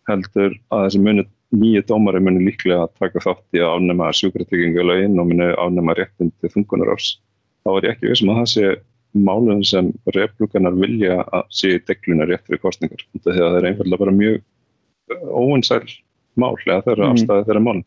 heldur 0.09 0.55
að 0.73 0.83
þessi 0.85 1.01
muni, 1.05 1.25
nýju 1.55 1.85
dómari 1.89 2.21
muni 2.23 2.43
líklega 2.45 2.83
að 2.85 2.97
taka 3.01 3.23
þátt 3.23 3.57
í 3.57 3.63
að 3.63 3.79
ánema 3.79 4.11
sjúkratryggingalögin 4.19 5.19
og 5.21 5.29
muni 5.31 5.47
ánema 5.61 5.95
réttin 5.97 6.31
til 6.41 6.51
þungunarárs. 6.53 7.15
Þá 7.65 7.71
er 7.77 7.87
ég 7.87 7.95
ekki 7.95 8.11
vissum 8.11 8.31
að 8.33 8.41
það 8.41 8.51
sé 8.53 8.73
málum 9.15 9.63
sem 9.67 9.91
republikanar 10.11 10.75
vilja 10.79 11.21
að 11.23 11.49
sé 11.55 11.75
degluna 11.87 12.27
rétt 12.29 12.45
fyrir 12.47 12.63
kostningar 12.63 13.03
þegar 13.17 13.41
það 13.41 13.59
er 13.59 13.67
einfallega 13.71 14.03
bara 14.03 14.15
mjög 14.15 14.39
uh, 14.41 15.27
óvinsæl 15.41 15.83
mál 16.35 16.55
eða 16.65 16.81
þeirra 16.87 17.09
mm. 17.09 17.13
afstæði 17.15 17.49
þeirra 17.49 17.67
mál 17.67 17.83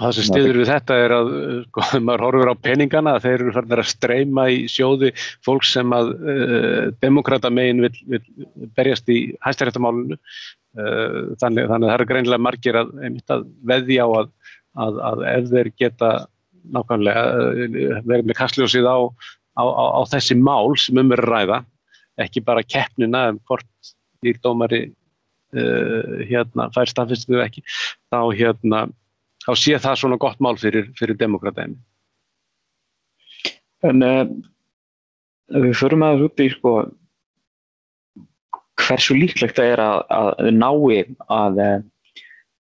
Það 0.00 0.12
sem 0.16 0.26
stiður 0.28 0.58
við 0.60 0.68
þetta 0.70 0.96
er 1.02 1.12
að 1.12 1.30
sko, 1.66 1.84
maður 2.06 2.22
horfur 2.28 2.52
á 2.54 2.62
peningana 2.62 3.14
að 3.16 3.24
þeir 3.26 3.34
eru 3.34 3.54
farin 3.56 3.74
að 3.76 3.90
streyma 3.90 4.44
í 4.54 4.60
sjóði 4.70 5.10
fólk 5.46 5.66
sem 5.66 5.94
að 5.96 6.12
uh, 6.14 6.84
demokrata 7.02 7.50
megin 7.52 7.84
vil, 7.84 7.92
vil 8.14 8.22
berjast 8.78 9.10
í 9.12 9.20
hæstaréttamálunu 9.44 10.16
uh, 10.16 11.34
þannig, 11.42 11.66
þannig 11.66 11.74
að 11.74 11.88
það 11.88 11.96
eru 11.96 12.10
greinlega 12.12 12.46
margir 12.46 12.80
að, 12.80 12.94
að 13.34 13.48
veðja 13.72 14.06
á 14.06 14.10
að, 14.22 14.30
að, 14.86 15.02
að 15.10 15.26
ef 15.34 15.50
þeir 15.54 15.72
geta 15.82 16.12
nákvæmlega 16.70 17.22
verið 18.04 18.26
með 18.28 18.36
kastljósið 18.36 18.86
á 18.86 18.98
á, 19.60 19.64
á, 19.64 19.84
á 19.96 20.00
þessi 20.08 20.36
mál 20.40 20.72
sem 20.80 20.98
um 21.00 21.12
er 21.14 21.22
að 21.24 21.32
ræða, 21.34 21.58
ekki 22.20 22.42
bara 22.44 22.66
keppnina 22.66 23.28
um 23.32 23.40
hvort 23.48 23.92
líkdómari 24.24 24.82
uh, 25.56 26.20
hérna, 26.28 26.68
fær 26.74 26.90
staðfyrstuðu 26.90 27.42
ekki, 27.44 27.64
þá, 28.12 28.20
hérna, 28.36 28.86
þá 29.46 29.52
sé 29.58 29.78
það 29.80 30.00
svona 30.02 30.20
gott 30.20 30.40
mál 30.44 30.56
fyrir, 30.60 30.90
fyrir 30.98 31.18
demokratæmi. 31.20 31.78
En 33.88 34.04
uh, 34.04 34.24
við 35.56 35.76
förum 35.80 36.04
aðeins 36.04 36.28
út 36.28 36.44
í 36.44 36.50
sko, 36.52 36.74
hversu 38.80 39.16
líklegt 39.16 39.56
það 39.60 39.74
er 39.74 39.84
að, 39.84 40.02
að 40.16 40.52
nái 40.56 41.02
að 41.32 41.62
uh, 41.64 41.76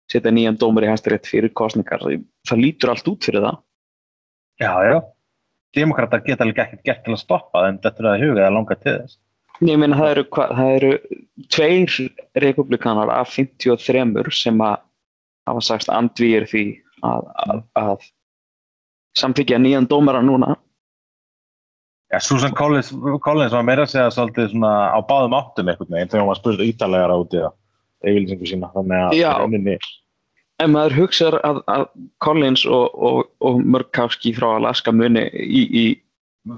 setja 0.10 0.34
nýjan 0.34 0.60
dómar 0.60 0.88
í 0.88 0.92
hæstarétt 0.92 1.28
fyrir 1.30 1.52
kostningar. 1.56 2.04
Það 2.48 2.64
lítur 2.64 2.94
allt 2.94 3.12
út 3.12 3.28
fyrir 3.28 3.44
það. 3.46 3.64
Já, 4.60 4.74
já 4.88 4.98
demokrata 5.76 6.20
geta 6.26 6.46
alveg 6.46 6.62
ekkert 6.64 6.86
gert 6.88 7.04
til 7.06 7.16
að 7.16 7.24
stoppa 7.24 7.66
en 7.70 7.80
þetta 7.84 8.04
er 8.04 8.12
að 8.12 8.24
huga 8.24 8.46
eða 8.46 8.54
langa 8.56 8.78
til 8.80 8.96
þess. 8.96 9.20
Ég 9.68 9.80
meina 9.82 9.98
það 10.00 10.14
eru, 10.14 10.24
það 10.32 10.70
eru 10.78 10.92
tveir 11.52 11.98
republikanar 12.46 13.12
af 13.12 13.34
53 13.36 14.32
sem 14.32 14.64
að 14.64 14.80
hafa 15.50 15.66
sagt 15.66 15.92
andvíir 15.92 16.48
því 16.48 16.64
að, 17.04 17.28
að, 17.44 17.62
að 17.82 18.08
samþykja 19.20 19.60
nýjan 19.60 19.90
dómara 19.90 20.22
núna. 20.24 20.56
Já, 22.10 22.18
Susan 22.26 22.56
Collins, 22.58 22.90
Collins 23.22 23.54
var 23.54 23.66
meira 23.68 23.86
að 23.86 23.92
segja 23.92 24.14
svolítið 24.16 24.56
á 24.66 24.98
báðum 25.06 25.36
áttum 25.38 25.68
einhvern 25.70 25.94
veginn 25.94 26.10
þegar 26.10 26.24
hún 26.24 26.32
var 26.32 26.40
spurt 26.40 26.64
ítalega 26.66 27.18
því 27.20 27.44
að 27.44 27.58
yfirlýsingu 28.10 28.50
sína 28.50 28.72
þannig 28.74 29.04
að 29.04 29.18
það 29.20 29.44
einninni 29.44 29.76
ef 30.60 30.70
maður 30.72 30.98
hugsa 31.00 31.32
að, 31.48 31.62
að 31.72 31.86
Collins 32.24 32.66
og, 32.68 32.96
og, 32.96 33.20
og 33.46 33.60
Murkowski 33.64 34.34
frá 34.38 34.52
Alaska 34.58 34.94
muni 34.96 35.26
í, 35.32 35.64
í 35.66 35.86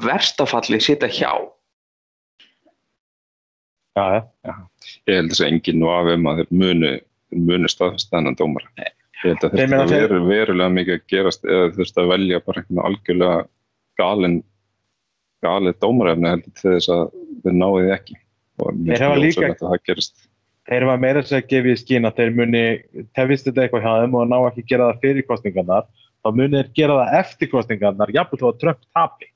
verstafalli 0.04 0.82
sita 0.84 1.10
hjá 1.12 1.34
Já, 3.92 4.24
já. 4.48 4.54
Ég 5.10 5.18
held 5.18 5.34
þess 5.34 5.44
að 5.44 5.50
enginn 5.52 5.82
var 5.84 6.06
af 6.06 6.14
um 6.14 6.28
að 6.32 6.38
þeir 6.40 6.54
muni, 6.62 6.92
muni 7.36 7.72
staðstæðanan 7.72 8.38
dómar. 8.40 8.64
Ég 8.80 8.94
held 9.26 9.44
að 9.44 9.58
þetta 9.60 9.82
veru 9.92 10.22
verulega 10.30 10.76
mikið 10.78 10.96
að 10.96 11.04
gerast 11.12 11.44
eða 11.44 11.74
þurft 11.76 12.00
að 12.00 12.12
velja 12.14 12.40
bara 12.46 12.64
einhvern 12.64 12.86
algjörlega 12.88 13.42
galin 14.00 14.38
galið 15.46 15.78
dómarefni 15.82 16.32
heldur 16.32 16.56
til 16.58 16.76
þess 16.76 16.92
að 16.94 17.04
þeir 17.44 17.58
náðu 17.58 17.86
ekki 17.98 18.18
og 18.62 18.78
mér 18.78 19.02
finnst 19.02 19.24
líka 19.26 19.50
að 19.50 19.64
það 19.64 19.78
gerist 19.90 20.28
þeir 20.70 20.86
var 20.90 21.02
meira 21.02 21.24
sér 21.26 21.42
að 21.42 21.50
gefa 21.52 21.72
í 21.72 21.80
skín 21.80 22.08
að 22.08 22.22
þeir 22.22 22.32
muni 22.38 22.64
tefist 23.18 23.48
þetta 23.48 23.66
eitthvað 23.66 23.86
hjá 23.86 23.94
þeim 24.04 24.18
og 24.20 24.30
ná 24.30 24.38
ekki 24.48 24.66
gera 24.70 24.90
það 24.92 25.04
fyrir 25.06 25.28
kostningarnar 25.28 25.88
þá 26.22 26.32
muni 26.38 26.58
þeir 26.60 26.72
gera 26.78 26.98
það 27.02 27.20
eftir 27.20 27.52
kostningarnar 27.52 28.16
jafnveg 28.16 28.42
þó 28.42 28.50
að 28.52 28.60
Trump 28.64 28.82
tapi. 28.94 29.30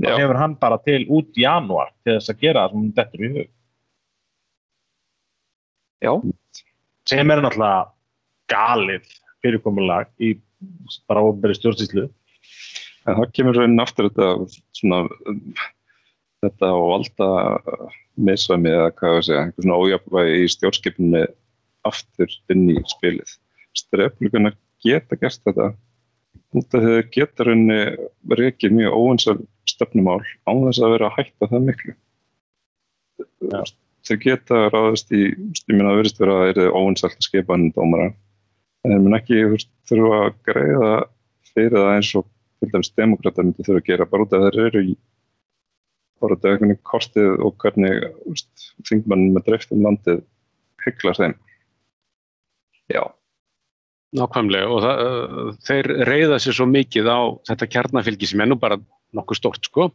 Þá 0.00 0.12
hefur 0.16 0.38
hann 0.40 0.54
bara 0.60 0.78
til 0.80 1.00
út 1.12 1.36
í 1.36 1.44
januar 1.44 1.90
til 2.04 2.14
þess 2.16 2.32
að 2.32 2.44
gera 2.44 2.62
það 2.64 2.76
sem 2.76 2.92
þetta 2.96 3.18
er 3.18 3.24
í 3.26 3.32
hug. 3.34 3.50
Já. 6.00 6.12
Sem 7.10 7.32
er 7.34 7.42
náttúrulega 7.44 7.82
galið 8.50 9.10
fyrirkomulag 9.44 10.08
í 10.22 10.32
bara 11.10 11.24
ofnbæri 11.26 11.58
stjórnsýslu. 11.58 12.06
En 13.08 13.18
það 13.18 13.34
kemur 13.36 13.60
raunin 13.60 13.82
aftur 13.82 14.08
þetta 14.08 14.30
svona 14.76 15.02
þetta 16.44 16.72
og 16.76 16.94
alltaf 16.96 17.94
misvæmi 18.20 18.72
eða 18.72 18.90
hvað 18.96 19.16
við 19.16 19.26
segja, 19.26 19.44
einhvern 19.44 19.66
svona 19.66 19.78
ójafnvægi 19.84 20.40
í 20.40 20.50
stjórnskipinni 20.54 21.22
aftur 21.88 22.34
inn 22.52 22.66
í 22.72 22.78
spilið. 22.88 23.36
Streflugunar 23.76 24.56
geta 24.84 25.18
gert 25.20 25.40
þetta 25.46 25.70
út 26.56 26.74
af 26.74 26.86
þau 26.86 27.10
geta 27.14 27.46
rauninni 27.46 28.38
reykið 28.40 28.74
mjög 28.78 28.96
óvinsal 28.96 29.36
stefnumál 29.68 30.20
á 30.48 30.50
þess 30.50 30.82
að 30.82 30.94
vera 30.96 31.10
að 31.10 31.16
hætta 31.18 31.50
það 31.52 31.68
miklu. 31.68 31.94
Ja. 33.52 33.62
Þau 34.08 34.16
geta 34.24 34.64
ráðast 34.72 35.12
í, 35.12 35.28
minna 35.68 35.92
að 35.92 36.00
verist 36.00 36.20
vera 36.20 36.36
að 36.38 36.42
það 36.42 36.64
er 36.64 36.76
óvinsalt 36.80 37.18
að 37.18 37.26
skipa 37.28 37.54
hann 37.54 37.70
dómara, 37.76 38.10
en 38.88 39.04
mun 39.04 39.16
ekki 39.18 39.44
þurfa 39.88 40.20
að 40.24 40.38
greiða 40.48 40.92
fyrir 41.52 41.76
það 41.76 41.94
eins 41.94 42.12
og 42.18 42.28
til 42.60 42.70
dæmis 42.72 42.92
demokrata 42.96 43.44
myndi 43.44 43.66
þurfa 43.66 43.82
að 43.82 43.90
gera 43.90 44.08
bara 44.08 44.26
út 44.26 44.36
af 44.36 44.46
þeir 44.46 44.60
eru 44.66 44.84
í 44.88 44.96
þetta 46.20 46.50
er 46.50 46.58
hvernig 46.60 46.80
kostið 46.86 47.30
og 47.46 47.56
hvernig 47.62 48.04
þingmann 48.88 49.30
með 49.34 49.46
dreiftum 49.48 49.86
landið 49.86 50.20
hygglar 50.84 51.18
þeim. 51.18 51.34
Já. 52.90 53.02
Nákvæmlega 54.18 54.68
og 54.74 54.82
það, 54.82 55.00
uh, 55.06 55.50
þeir 55.68 55.88
reyða 56.08 56.40
sér 56.42 56.56
svo 56.58 56.66
mikið 56.66 57.10
á 57.10 57.20
þetta 57.46 57.70
kjarnafylgi 57.76 58.30
sem 58.30 58.42
er 58.42 58.50
nú 58.50 58.58
bara 58.58 58.80
nokkuð 59.16 59.38
stort 59.38 59.68
sko. 59.68 59.90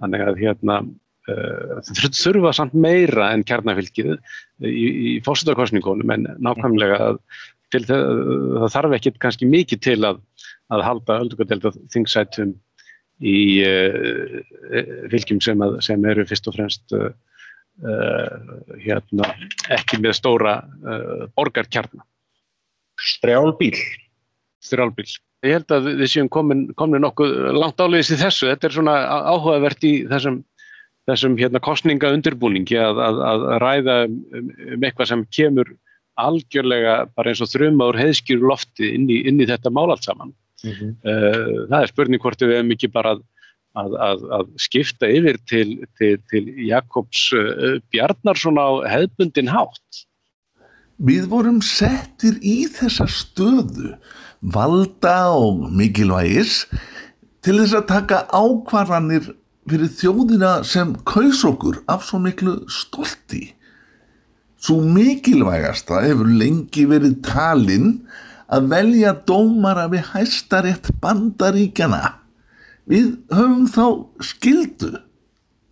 Þannig 0.00 0.26
að 0.26 0.42
hérna 0.44 0.76
uh, 0.86 1.80
þeir 1.90 2.12
þurfa 2.14 2.54
samt 2.60 2.76
meira 2.78 3.32
en 3.34 3.42
kjarnafylgið 3.46 4.12
í, 4.14 4.86
í 4.86 5.14
fósitaðkostningunum 5.26 6.14
en 6.14 6.28
nákvæmlega 6.38 7.00
að 7.08 7.20
það, 7.74 7.90
það 7.90 8.72
þarf 8.76 8.96
ekki 8.98 9.14
kannski 9.22 9.50
mikið 9.50 9.82
til 9.88 9.98
að, 10.06 10.22
að 10.70 10.86
halda 10.86 11.20
öldungadelta 11.24 11.74
þingsætum 11.92 12.54
í 13.20 13.38
uh, 13.64 14.38
fylgjum 15.12 15.40
sem, 15.44 15.64
að, 15.64 15.80
sem 15.84 16.04
eru 16.08 16.26
fyrst 16.28 16.48
og 16.48 16.56
fremst 16.56 16.96
uh, 16.96 17.10
hérna, 18.84 19.30
ekki 19.72 20.02
með 20.04 20.18
stóra 20.18 20.58
borgarkjarnar. 21.32 22.04
Strjálbíl. 23.00 23.78
Strjálbíl. 24.60 25.08
Ég 25.40 25.56
held 25.56 25.72
að 25.72 25.86
við 25.96 26.10
séum 26.12 26.28
komin, 26.28 26.66
komin 26.76 27.00
nokkuð 27.00 27.30
langt 27.56 27.80
áleiðis 27.80 28.12
í 28.12 28.18
þessu. 28.20 28.50
Þetta 28.50 28.68
er 28.68 28.74
svona 28.74 28.96
áhugavert 29.32 29.86
í 29.88 29.92
þessum, 30.10 30.42
þessum 31.08 31.38
hérna, 31.40 31.62
kostninga 31.64 32.10
undirbúningi 32.12 32.76
að, 32.76 33.00
að, 33.06 33.22
að 33.30 33.46
ræða 33.64 33.96
um, 34.10 34.18
um 34.74 34.84
eitthvað 34.84 35.10
sem 35.14 35.24
kemur 35.32 35.72
algjörlega 36.20 36.98
bara 37.16 37.32
eins 37.32 37.40
og 37.40 37.48
þrjum 37.54 37.80
ár 37.86 37.96
heiðskjur 37.96 38.44
lofti 38.44 38.92
inn 38.92 39.08
í, 39.08 39.22
inn 39.28 39.40
í 39.40 39.48
þetta 39.48 39.72
mál 39.72 39.88
allt 39.88 40.04
saman. 40.04 40.34
Mm 40.64 40.72
-hmm. 40.72 40.92
uh, 41.04 41.66
það 41.70 41.82
er 41.82 41.92
spurning 41.92 42.22
hvort 42.22 42.42
við 42.42 42.56
hefum 42.56 42.74
ekki 42.74 42.92
bara 42.92 43.14
að, 43.16 43.22
að, 43.80 43.96
að, 44.08 44.24
að 44.38 44.46
skipta 44.60 45.08
yfir 45.08 45.38
til, 45.48 45.68
til, 45.98 46.18
til 46.30 46.44
Jakobs 46.68 47.32
uh, 47.32 47.78
Bjarnarsson 47.90 48.60
á 48.60 48.68
hefðbundin 48.92 49.52
hátt. 49.52 50.04
Við 51.00 51.28
vorum 51.32 51.62
settir 51.64 52.36
í 52.44 52.66
þessa 52.68 53.06
stöðu 53.08 53.94
valda 54.40 55.32
og 55.32 55.70
mikilvægis 55.72 56.66
til 57.44 57.56
þess 57.60 57.76
að 57.76 57.86
taka 57.88 58.18
ákvarðanir 58.28 59.30
fyrir 59.70 59.90
þjóðina 59.96 60.52
sem 60.66 60.92
kaus 61.08 61.44
okkur 61.46 61.80
af 61.88 62.04
svo 62.04 62.20
miklu 62.20 62.58
stolti. 62.72 63.54
Svo 64.60 64.80
mikilvægasta 64.84 66.02
hefur 66.04 66.28
lengi 66.28 66.84
verið 66.88 67.20
talinn 67.24 67.94
að 68.50 68.70
velja 68.72 69.14
dómara 69.26 69.86
við 69.92 70.10
hæstarétt 70.14 70.90
bandaríkjana. 71.02 72.16
Við 72.90 73.12
höfum 73.30 73.68
þá 73.70 73.84
skildu, 74.32 74.94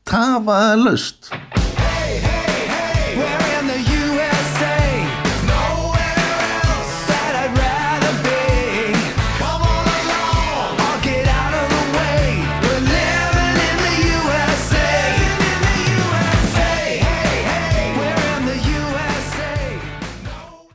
tafaða 0.06 0.76
löst. 0.84 1.32